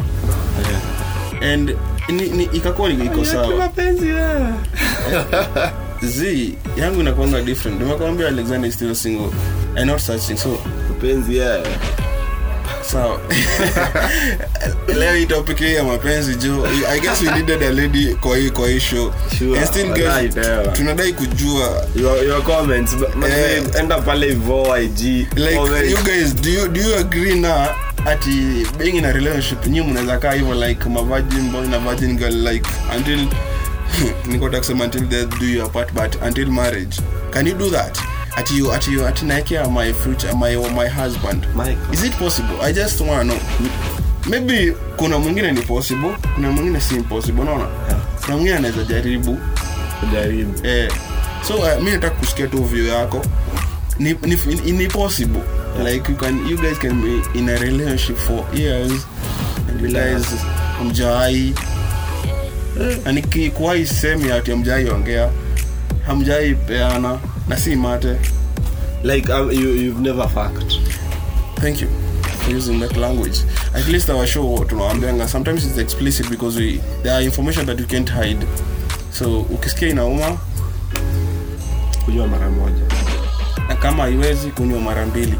[1.41, 1.53] Yeah.
[1.53, 1.75] and
[2.09, 3.55] ni, ni, ikakuwa iko sawa.
[3.55, 4.05] Mapenzi
[6.17, 7.79] z yangu inakuanga different.
[7.81, 9.29] Nimekwambia alexander is still single.
[9.77, 10.57] And not searching so.
[10.89, 11.67] Mapenzi wewe.
[12.91, 13.19] sawa.
[14.99, 18.67] Leo hii topic ya mapenzi jo i guess we needed a lady kwa hii kwa
[18.69, 19.13] hii show.
[19.37, 20.35] Sure, and still guys
[20.73, 21.85] tunadai kujua.
[21.95, 24.99] Your, your comments but- but babe, enda pale hivo ig
[25.35, 25.91] like comments.
[25.91, 27.67] you guys do you, do you agree na
[28.05, 32.17] ati being in a relationship nyi mnaweza kaa hivyo like ma virgin boy na virgin
[32.17, 33.27] girl like until
[34.31, 37.01] nikota kusema until death do your part but until marriage.
[37.31, 37.99] Can you do that?
[38.37, 41.47] At you at you at naekea my future my my husband.
[41.55, 41.93] Michael.
[41.93, 42.61] Is it possible?
[42.61, 43.39] I just wanna know.
[44.29, 47.63] Maybe kuna mwingine ni possible kuna mwingine si impossible unaona?
[47.87, 47.99] Yeah.
[48.25, 49.37] kuna mwingine anaweza jaribu.
[50.13, 50.67] Jaribu.
[50.67, 50.91] eh,
[51.47, 53.21] so uh, mi nataka kusikia tu view yako.
[53.99, 55.41] Ni, ni, ni, ni possible
[55.83, 59.05] like you can you guys can be in a relationship for years
[59.67, 60.25] and realize
[60.77, 61.53] hamjai.
[63.05, 65.31] Na nikikuwai semi ati hamjai ongea.
[66.07, 68.17] Hamjai peana na si mate.
[69.03, 70.79] Like um, you, you've never fucked.
[71.59, 71.87] Thank you
[72.49, 73.39] using that language.
[73.73, 77.85] At least our show tunawaambianga sometimes it's explicit because we there are information that you
[77.85, 78.45] can't hide.
[79.11, 80.37] So ukisikia inauma
[82.05, 82.81] kunywa mara moja.
[83.69, 85.33] na kama haiwezi kunywa mara mbili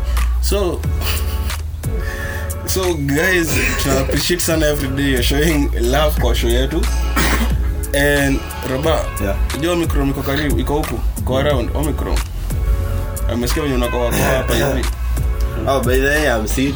[0.49, 0.79] so
[2.67, 3.49] so guys
[3.83, 6.81] tuna appreciate sana every day you're showing love kwa show yetu.
[7.93, 8.39] And
[8.71, 9.35] roba Yeah.
[9.61, 12.17] jua omicron iko karibu iko huku iko around omicron.
[13.29, 14.85] Amesikia venye unakoa hapa hivi.
[15.67, 16.75] Oh by the way i'm sick.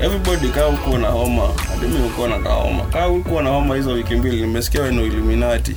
[0.00, 1.42] Everybody kaa ukuwa na homa.
[1.68, 5.76] Hadi mimi ukuwa na kahoma kaa ukuwa na homa hizo wiki mbili nimesikia weno illuminati.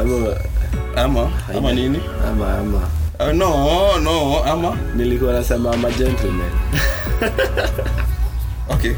[0.00, 0.36] Ama
[0.96, 2.00] ama ama nini?
[2.30, 2.88] ama ama
[3.20, 6.50] uh, no no ama nilikuwa nasema ama gentleman
[8.70, 8.94] Okay.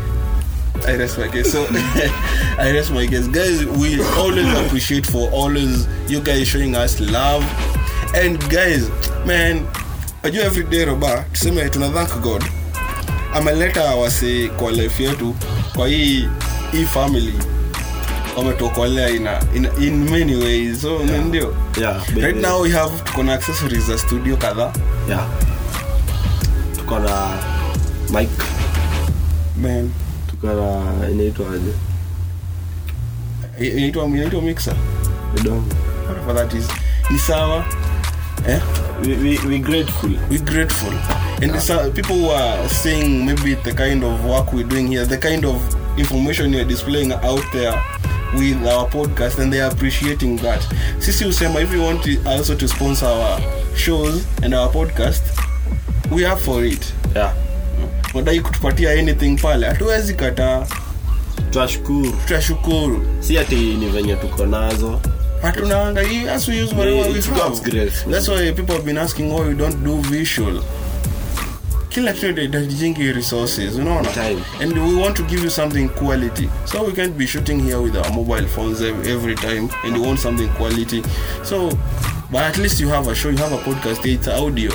[0.86, 1.50] I rest my case.
[1.52, 1.66] So
[2.58, 3.26] I rest my case.
[3.28, 7.44] Guys, we always appreciate for always you guys showing us love.
[8.14, 8.88] And guys,
[9.26, 9.66] man,
[10.22, 12.44] ajua every day roba tuseme tuna thank god
[13.34, 15.34] ameleta wase kwa life yetu
[15.76, 16.28] kwa hii
[16.72, 17.34] hii family
[18.36, 20.80] wametuokolea ina, in, in many ways.
[20.80, 21.24] So Yeah.
[21.24, 21.54] ndio.
[21.80, 24.72] Yeah right now we have tuko na accessories za studio kadhaa.
[25.08, 25.26] Yeah.
[26.76, 27.28] Tuko na
[28.20, 28.28] mic.
[29.62, 29.90] Man.
[30.30, 31.72] Tuko na inaitwa aje
[33.76, 34.74] inaitwa inaitwa mixer.
[36.08, 36.68] Whatever that is.
[37.10, 37.64] Ni sawa.
[38.48, 38.60] Eh?
[39.04, 40.10] We, we, we grateful.
[40.30, 40.92] We grateful.
[41.42, 41.58] And yeah.
[41.60, 45.44] so, people who are saying maybe the kind of work we're doing here the kind
[45.44, 45.56] of
[45.98, 47.74] information you're displaying out there
[48.34, 50.60] with our podcast and they're appreciating that.
[50.98, 53.40] Sisi usema if you want to also to sponsor our
[53.76, 55.22] shows and our podcast
[56.10, 56.92] we are for it.
[57.14, 57.34] Yeah.
[58.14, 59.66] Wadai kutupatia anything pale.
[59.66, 60.66] Hatuwezi kataa.
[61.50, 62.12] Twashukuru.
[62.12, 65.00] Tutashukuru si ati ni venye tuko nazo.
[65.42, 66.00] Hatunaanga
[66.32, 67.20] as we use whatever we
[68.10, 70.62] that's why people have been asking why we don't do visual
[71.96, 74.08] kila kitu inahitaji resources unaona?
[74.60, 76.48] And we want to give you something quality.
[76.66, 80.20] So we can't be shooting here with our mobile phones every time and you want
[80.20, 81.02] something quality.
[81.42, 81.70] So
[82.30, 84.70] but at least you have a show you have a podcast it's audio.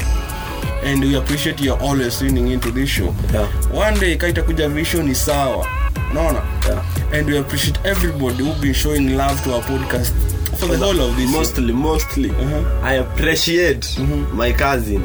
[0.84, 3.14] And we appreciate you always tuning into this show.
[3.34, 3.46] Yeah.
[3.72, 5.68] one day kaitakuja vision ni sawa.
[6.12, 6.42] Unaona?
[6.68, 6.84] Yeah.
[7.14, 10.12] and we appreciate everybody who've been showing love to our podcast
[10.58, 11.76] for the whole of this mostly year.
[11.76, 12.84] mostly Uh-huh.
[12.84, 13.86] i appreciate
[14.34, 15.02] my cousin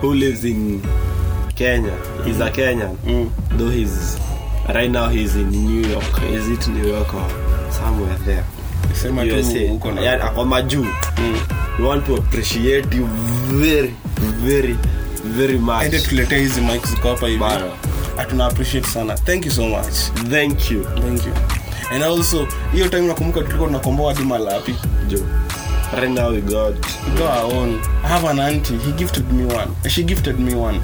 [0.00, 0.80] who lives in
[1.54, 1.92] kenya.
[2.24, 2.96] He's a kenyan.
[3.06, 3.30] Mm.
[3.58, 4.18] though he's
[4.74, 6.22] right now he's in new york.
[6.32, 7.26] Is it new york or
[7.70, 8.44] somewhere there?
[8.94, 9.70] Sema tu USA.
[9.70, 10.84] uko na- Yeah, ako majuu
[11.18, 11.38] Mm.
[11.78, 13.06] we want to appreciate you
[13.50, 13.94] very
[14.44, 14.76] very
[15.24, 15.82] very much.
[15.84, 17.38] Ende tuletea hizi mic ziko hapa hivi.
[17.40, 17.64] Bana.
[18.18, 19.14] Atuna appreciate sana.
[19.14, 19.94] Thank you so much.
[20.30, 20.84] Thank you.
[20.84, 21.32] Thank you.
[21.92, 24.74] And also hiyo time nakumbuka tulikuwa tunakomboa hadi malapi.
[25.08, 25.18] Jo.
[26.00, 26.74] right now we got
[27.06, 27.80] we got our own.
[28.04, 28.78] I have an auntie.
[28.78, 29.90] He gifted me one.
[29.90, 30.80] She gifted me one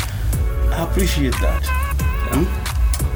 [0.77, 1.65] i appreciate that.
[2.33, 2.45] Hmm?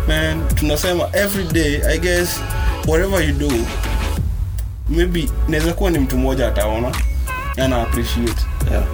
[0.09, 2.41] man tunasema every day i guess
[2.88, 3.53] whatever you do
[4.88, 6.93] maybe naweza kuwa ni mtu mmoja ataona
[7.57, 8.43] ana appreciate.
[8.71, 8.85] Yeah.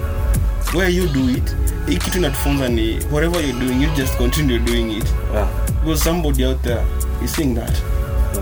[0.73, 1.55] Where you do it
[1.87, 5.05] hii kitu inatufunza ni whatever you're doing you just continue doing it.
[5.33, 5.47] Yeah.
[5.83, 6.81] Because somebody out there
[7.25, 7.77] is seeing that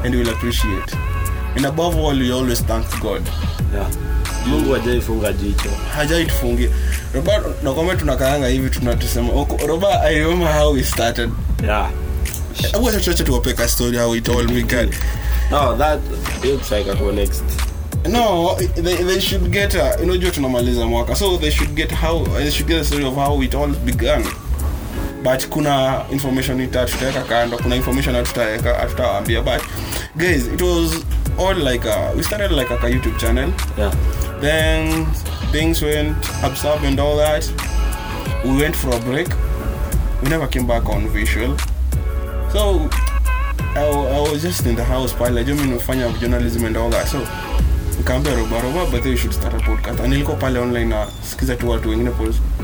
[0.05, 0.97] and will appreciate.
[1.55, 3.21] And above all you always thank god.
[3.73, 3.87] Yeah
[4.47, 5.69] mungu ajaifunga jicho.
[5.95, 6.69] Hajaitufungia.
[7.13, 11.29] Roba nakwambia tunakaanga hivi tunatusema "Oko- roba i remember how we started.
[11.63, 11.89] Yeah.
[12.71, 14.89] Hebu acha tuache tuwapeka story how it all began.
[15.51, 15.99] No that
[16.43, 17.43] looks like ako next.
[18.09, 21.15] No they, they should get a unajua tunamaliza mwaka.
[21.15, 24.23] So they should get how they should get a story of how it all began.
[25.23, 29.41] But kuna information ita tutaweka kando kuna information hatutaweka hatutawaambia.
[29.41, 29.61] But
[30.15, 30.91] guys it was
[31.39, 33.49] all like a, we started like a, a youtube channel.
[33.77, 33.91] Yeah
[34.41, 35.05] then
[35.51, 37.43] things went upsub and all that.
[38.45, 39.27] We went for a break.
[40.21, 41.57] We never came back on visual.
[42.51, 42.89] So
[43.75, 47.07] I, I was just in the house pale jo mi nimefanya journalism and all that.
[47.07, 47.19] So
[47.97, 49.99] nikaambia robaroba but then should start a podcast.
[49.99, 52.11] And nilikuwa pale online na sikiza tu watu wengine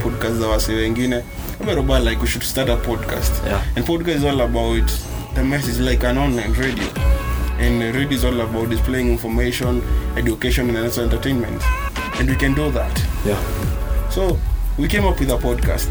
[0.02, 1.22] podcast za wasi wengine.
[1.58, 3.32] Kaambia roba like we should start a podcast.
[3.46, 3.62] Yeah.
[3.76, 4.90] and podcast is all about
[5.34, 6.84] the message like an online radio
[7.66, 9.82] and read is all about displaying information
[10.16, 11.62] education and also entertainment.
[12.18, 13.02] And we can do that.
[13.26, 13.38] Yeah.
[14.10, 14.38] So
[14.78, 15.88] we came up with a podcast.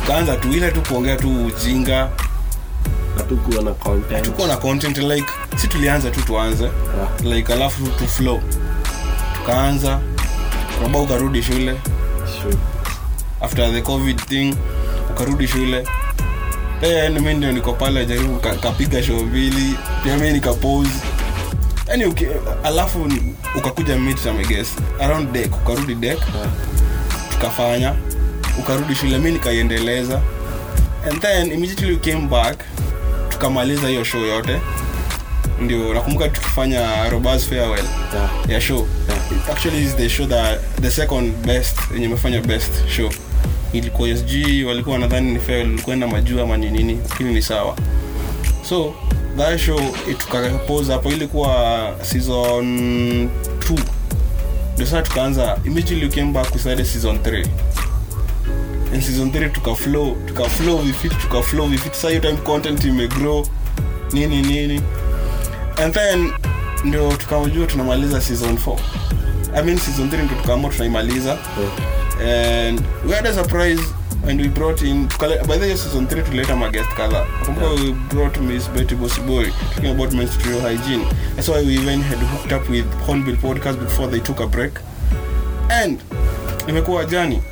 [0.00, 2.10] Tukaanza tu ile tu kuongea tu ujinga.
[3.16, 4.12] Hatukuwa na content.
[4.12, 6.64] Hatukuwa na content like si tulianza tu tuanze.
[6.64, 7.20] Yeah.
[7.36, 8.40] Like alafu tu flow.
[9.36, 10.00] Tukaanza.
[10.82, 11.76] Roba ukarudi shule.
[12.42, 12.56] Sure.
[13.40, 14.54] After the covid thing
[15.10, 15.84] ukarudi shule
[16.80, 19.74] then mi ndio niko pale jaribu ka- kapiga show mbili
[20.04, 20.90] pia mi nikapose
[21.88, 22.26] yani uki,
[22.64, 23.08] alafu
[23.56, 26.48] ukakuja mit some guest around deck ukarudi deck yeah
[27.30, 27.94] tukafanya
[28.58, 30.20] ukarudi shule mi nikaiendeleza.
[31.10, 32.58] And then immediately came back
[33.30, 34.60] tukamaliza hiyo show yote.
[35.60, 38.30] Ndio nakumbuka tukifanya robas farewell Yeah.
[38.48, 38.86] ya show.
[39.08, 39.50] Yeah.
[39.50, 43.10] actually is the show that the second best yenye imefanya best show
[43.72, 44.30] ilikuwa sg
[44.66, 47.76] walikuwa nadhani ni fail kwenda majuu ama ni nini lakini ni sawa.
[48.68, 48.94] So
[49.36, 49.80] that show
[50.92, 52.64] hapo ilikuwa season
[53.24, 53.78] 2
[54.74, 56.32] ndio sasa tukaanza immediately came
[56.84, 57.46] season 3
[58.94, 63.46] in season 3 tukaflow tukaflow vifiti tukaflow vifiti sasa hiyo time content imegrow
[64.12, 64.80] nini nini.
[65.84, 66.32] And then
[66.84, 68.76] ndio tukajua tunamaliza season 4
[69.54, 71.38] i mean season 3 ndio tukaamua tunaimaliza
[72.20, 73.80] and we had a surprise
[74.28, 78.40] and we brought in by the way season 3 tulileta magest kadhaa kumbuka we brought
[78.40, 81.04] miss betty bosiboy talking about menstrual hygiene.
[81.36, 84.72] That's why we even had hooked up with hornbill podcast before they took a break.
[85.70, 86.00] And
[86.68, 87.42] imekuwa jani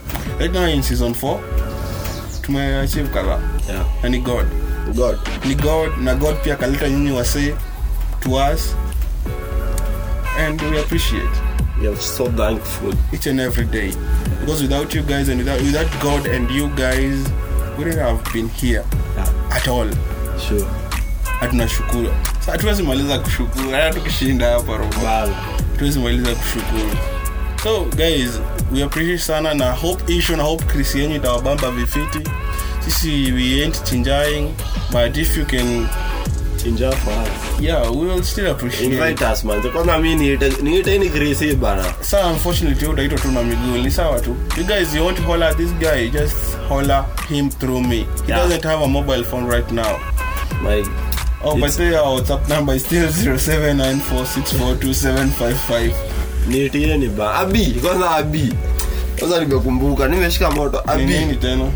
[0.40, 1.38] right now in season 4
[2.42, 3.84] tumeachieve kadhaa Yeah.
[4.02, 4.46] na ni god.
[4.94, 5.18] God.
[5.44, 7.54] ni god na god pia akaleta nyinyi wasee
[8.20, 8.74] to us.
[10.38, 11.30] And we appreciate
[11.80, 12.92] We are so thankful.
[13.12, 13.92] each and every day.
[14.40, 17.24] Because without you guys and without, without god and you guys
[17.78, 18.84] we wouldn't have been here
[19.16, 19.56] Yeah.
[19.56, 19.88] at all.
[20.48, 20.66] Sure.
[21.40, 22.10] hatunashukuru
[22.46, 23.70] hatuwezi maliza kushukuru.
[23.70, 26.90] Hata tukishinda hapa robo hatuwezi maliza kushukuru.
[27.62, 28.30] So guys
[28.72, 32.18] we appreciate sana na hope issue na hope chris yenyu itawabamba vifiti.
[32.84, 34.54] Sisi we ain't chinjaing
[34.92, 35.86] but if you can
[36.58, 37.12] Chinja for
[37.62, 39.62] yeah we will still appreciate Invite us man.
[39.62, 41.84] Kwanza mimi niite niite ni Chris bana.
[42.00, 45.48] sa unfortunately utaitwa tu na miguu ni sawa tu you guys you want to holler
[45.48, 46.36] at this guy just
[46.68, 48.42] holler him through me he Yeah.
[48.48, 49.98] doesn't have a mobile phone right now
[50.62, 50.84] My
[51.44, 55.90] oh but It's- say our whatsapp number is still 0794642755
[56.48, 57.34] niitie ni ba.
[57.34, 58.54] Abi, kwanza Abi.
[59.18, 60.82] Kwanza nimekumbuka, nimeshika moto.
[60.86, 61.04] Abi.
[61.04, 61.64] nini tena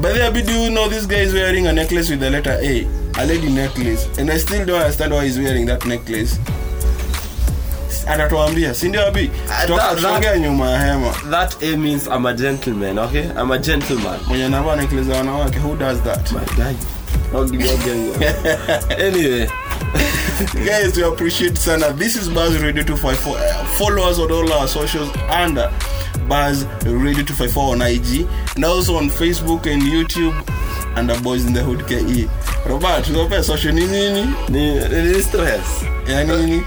[0.00, 2.56] by the way do you know this guy is wearing a necklace with the letter
[2.60, 2.86] a?
[3.18, 4.06] A lady necklace.
[4.18, 6.38] And i still don't understand why he's wearing that necklace.
[8.06, 11.12] Anatuambia si ndio abi that- tutaongea nyuma ya hema.
[11.30, 13.24] That A means I'm a gentleman, okay?
[13.36, 14.20] I'm a gentleman.
[14.26, 16.32] mwenye anavaa necklace wanawake who does that?
[16.32, 16.74] My guy.
[17.34, 19.06] Okay, okay, okay.
[19.06, 19.48] anyway,
[20.64, 21.92] guys we appreciate sana.
[21.92, 25.10] This is buzz radio 254 Uh, follow us on all our socials.
[25.44, 25.70] Under
[26.28, 28.26] buzz radio 254 on ig
[28.56, 30.34] and also on facebook and youtube
[30.96, 32.28] under boys in the hood ke
[32.68, 34.74] robert tunaopea social ni nini ni,
[35.12, 35.84] ni stress.
[36.08, 36.62] ya nini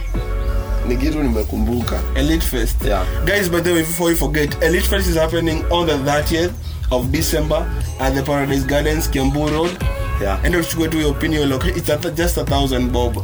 [0.87, 1.99] Ni kitu nimekumbuka.
[2.15, 3.05] elite fest Yeah.
[3.25, 6.51] guys by the way before you forget elite fest is happening on the 30th
[6.91, 7.65] of december
[7.99, 9.71] at the paradise gardens kiambu road
[10.21, 10.39] Yeah.
[10.45, 13.17] and tuchukue tu your opinion look it's at just a thousand bob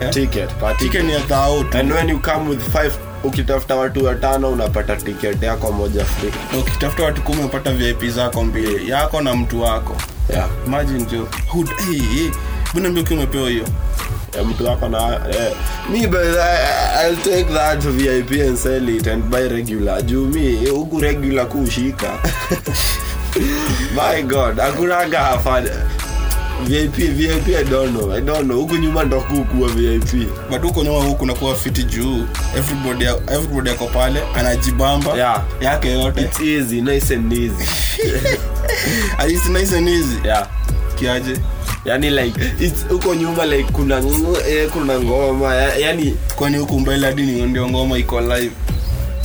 [0.00, 0.10] yeah?
[0.10, 1.06] Ticket, per chicken ticket.
[1.06, 2.92] ni a tu And when you come with five,
[3.24, 6.32] ukitafuta watu watano unapata tiketi yako moja free.
[6.60, 9.96] ukitafuta watu kumi unapata vip zako mbili yako na mtu wako
[10.32, 10.48] Yeah.
[10.66, 11.28] imagine jo
[11.90, 12.30] hey, hey.
[12.74, 13.64] mbona ukiwa umepewa hiyo
[14.44, 15.52] mtu wako na eh,
[15.90, 21.48] mi I'll take that VIP and sell it and buy regular juu mi huku regular
[21.48, 22.18] kuushika
[23.96, 25.70] my god hakunaga hafanya
[26.66, 28.12] VIP VIP I don't know.
[28.12, 28.56] I don't know.
[28.60, 30.12] Huku nyuma ndo kukuwa VIP
[30.50, 32.24] but huko nyuma huku kunakuwa fiti juu.
[32.58, 35.16] Everybody everybody ako pale anajibamba.
[35.16, 35.44] Yeah.
[35.60, 36.20] yake yote.
[36.20, 37.64] It's easy nice and easy.
[39.18, 40.16] At least nice and easy?
[40.24, 40.46] Yeah.
[40.98, 41.36] Kiaje?
[41.84, 44.02] Yani like it's huko nyuma like kuna
[44.48, 45.54] eh, kuna ngoma.
[45.54, 48.52] Ya- yani kwani huku mbele hadi ndio ngoma iko live?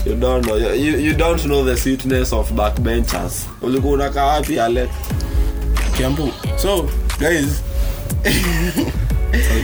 [0.05, 0.57] you don't know.
[0.57, 3.47] You, you don't know the sweetness of backbenchers.
[3.61, 4.89] Ulikuwa unakaa wapi Alex
[5.97, 6.29] kiambu.
[6.61, 7.61] So guys.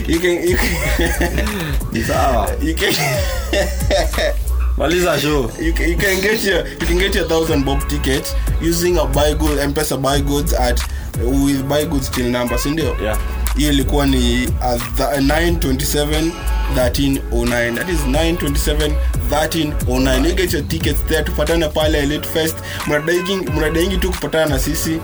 [0.06, 2.54] You can, you can, sawa.
[2.60, 2.92] You can.
[4.76, 5.48] Maliza show.
[5.62, 9.06] You can, you can get your you can get your thousand bob ticket using a
[9.06, 10.78] buy good mpesa buy goods at
[11.22, 13.18] with buy goods till number sindio yeah.
[13.56, 16.32] Hiyo ilikuwa ni uh, th- 927
[16.76, 18.92] 1309 that is 927
[19.30, 21.22] 1309 you get your tickets there.
[21.22, 22.56] Tupatane pale elite fest.
[22.86, 24.98] Mnadaingi tu kupatana na sisi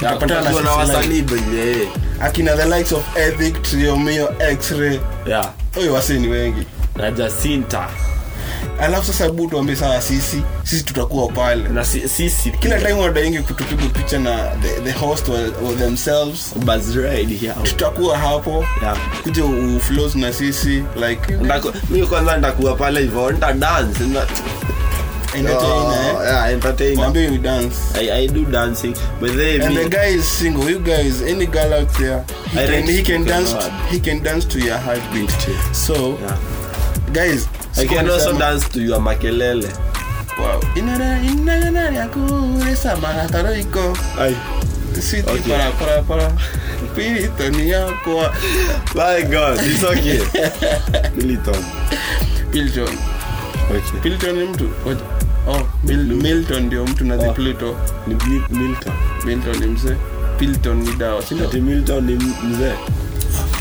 [0.00, 1.88] tutapatana na wasanii benye
[2.20, 4.98] akina the likes of ethic triomio x-ray.
[5.26, 5.50] Yeah.
[5.76, 6.66] Oyo wase ni wengi.
[6.96, 7.88] Na Jacinta.
[8.80, 11.68] Alafu sasa hebu tuambie sawa sisi sisi tutakuwa pale.
[11.68, 16.54] Na si- sisi kila time wanadaingi kutupiga picha na the, the host or, or themselves.
[16.56, 18.64] Buzz yeah tutakuwa hapo.
[18.82, 18.96] Yeah.
[19.22, 21.36] Kuja uflows na sisi like
[21.90, 24.26] mi kwanza nitakuwa pale hivyo nita dance na-
[25.34, 26.24] entertain Oh, eh?
[26.24, 26.96] Yeah, entertain.
[26.96, 27.94] mwambie you dance?
[27.94, 28.94] I, I do dancing.
[29.20, 30.68] But they and me, the guy is single.
[30.70, 33.72] You guys any girl out there he I can, he can dance word.
[33.90, 35.30] he can dance to your heartbeat
[35.72, 36.38] so yeah.
[37.12, 39.70] guys I can also dance to your makelele.
[40.38, 40.60] Wow.
[40.74, 43.96] Inana inana yakuresa marataro iko.
[44.18, 44.34] Ai.
[44.94, 45.50] sweet sweet Okay.
[45.50, 46.32] para para para.
[46.94, 48.26] Piliton yako.
[48.94, 50.18] My god it's okay.
[51.16, 51.62] Militon
[52.50, 52.98] Piliton
[53.70, 54.00] okay.
[54.02, 54.70] Piliton ni mtu.
[54.84, 55.00] Ngoja.
[55.50, 57.18] Oh Mil- Milton ndio mtu na Oh.
[57.18, 57.76] the Pluto
[58.06, 58.92] ni Milton
[59.24, 59.96] Milton ni mzee
[60.38, 62.74] pilton ni dawa si Milton ni mzee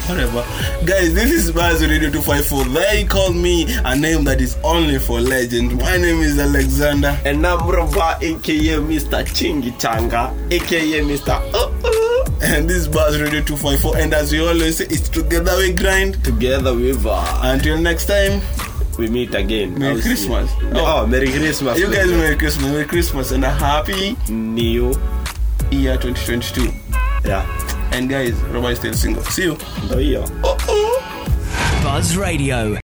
[0.10, 0.44] Whatever.
[0.86, 2.66] Guys, this is Baz Radio 254.
[2.74, 5.74] They call me a name that is only for legend.
[5.80, 7.16] My name is Alexander.
[7.26, 9.24] and I'm Rava, aka Mr.
[9.24, 11.40] Chingi Changa aka Mr.
[11.54, 12.26] Uh-uh.
[12.42, 13.98] And this is Baz Radio 254.
[13.98, 16.24] And as we always say, it's together we grind.
[16.24, 17.40] together we vibe.
[17.44, 18.42] Until next time,
[19.00, 20.02] we meet again Merry I'll.
[20.02, 20.52] Christmas.
[20.76, 24.94] Oh, oh, Merry Christmas you guys Merry Christmas, Merry Christmas, and a happy new
[25.72, 26.74] year 2022.
[27.26, 27.46] yeah
[27.92, 29.24] And guys, Robert is still single.
[29.24, 29.58] See you.
[29.60, 30.30] Oh, ndo hiyo
[31.84, 32.78] Buzz Radio.